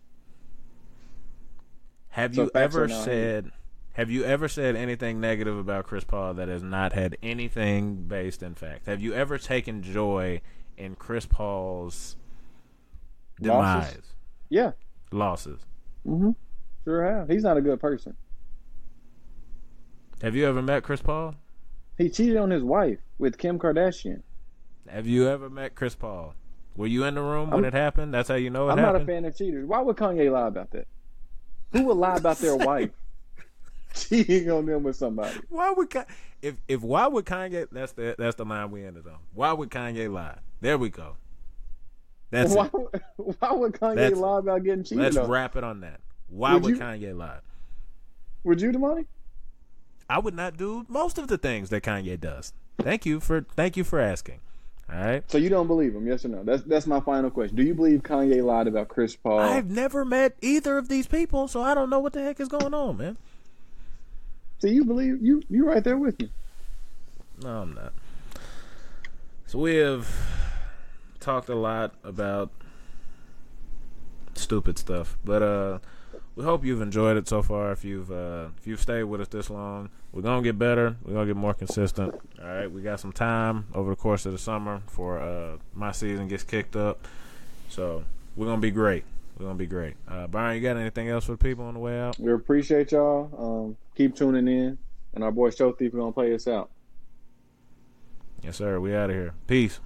[2.11, 3.51] Have So you ever said?
[3.95, 8.41] Have you ever said anything negative about Chris Paul that has not had anything based
[8.41, 8.87] in fact?
[8.87, 10.43] Have you ever taken joy
[10.77, 12.15] in Chris Paul's
[13.41, 14.15] demise, Losses?
[14.49, 14.73] Yeah.
[15.11, 15.67] losses?
[16.07, 16.31] Mm-hmm.
[16.87, 17.29] Sure have.
[17.29, 18.17] He's not a good person.
[20.23, 21.35] Have you ever met Chris Paul?
[21.99, 24.23] He cheated on his wife with Kim Kardashian.
[24.89, 26.35] Have you ever met Chris Paul?
[26.77, 28.15] Were you in the room when I'm- it happened?
[28.15, 28.95] That's how you know it I'm happened.
[28.95, 29.67] not a fan of cheaters.
[29.67, 30.87] Why would Kanye lie about that?
[31.73, 32.91] Who would lie about their wife
[33.95, 35.35] cheating on them with somebody?
[35.49, 35.93] Why would
[36.41, 37.67] if if why would Kanye?
[37.73, 39.19] That's the that's the line we ended on.
[39.35, 40.39] Why would Kanye lie?
[40.61, 41.17] There we go.
[42.31, 43.03] That's why, it.
[43.41, 45.29] why would Kanye That's- lie about getting cheated Let's on?
[45.29, 46.01] wrap it on that.
[46.29, 47.39] Why would, Would you- Kanye lie?
[48.45, 49.07] Would you, Damani?
[50.09, 52.53] I would not do most of the things that Kanye does.
[52.79, 54.41] Thank you for thank you for asking.
[54.93, 55.29] All right.
[55.29, 56.07] So you don't believe him?
[56.07, 56.45] Yes or no?
[56.45, 57.57] That's that's my final question.
[57.57, 59.41] Do you believe Kanye lied about Chris Paul?
[59.41, 62.49] I've never met either of these people, so I don't know what the heck is
[62.49, 63.17] going on, man.
[64.59, 66.31] So you believe you you right there with me?
[67.43, 67.93] No, I'm not.
[69.47, 70.09] So we have
[71.19, 72.51] talked a lot about
[74.35, 75.79] stupid stuff, but uh,
[76.37, 77.73] we hope you've enjoyed it so far.
[77.73, 80.97] If you've uh, if you've stayed with us this long, we're gonna get better.
[81.03, 82.15] We're gonna get more consistent.
[82.41, 85.93] All right, we got some time over the course of the summer for uh, my
[85.93, 87.09] season gets kicked up,
[87.71, 88.05] so
[88.37, 89.05] we're gonna be great.
[89.39, 89.95] We're gonna be great.
[90.07, 92.19] Uh, Byron, you got anything else for the people on the way out?
[92.19, 93.31] We appreciate y'all.
[93.67, 94.79] Um, keep tuning in,
[95.15, 96.71] and our boy Show Thief is gonna play us out.
[98.43, 98.79] Yes, sir.
[98.79, 99.33] We out of here.
[99.47, 99.81] Peace.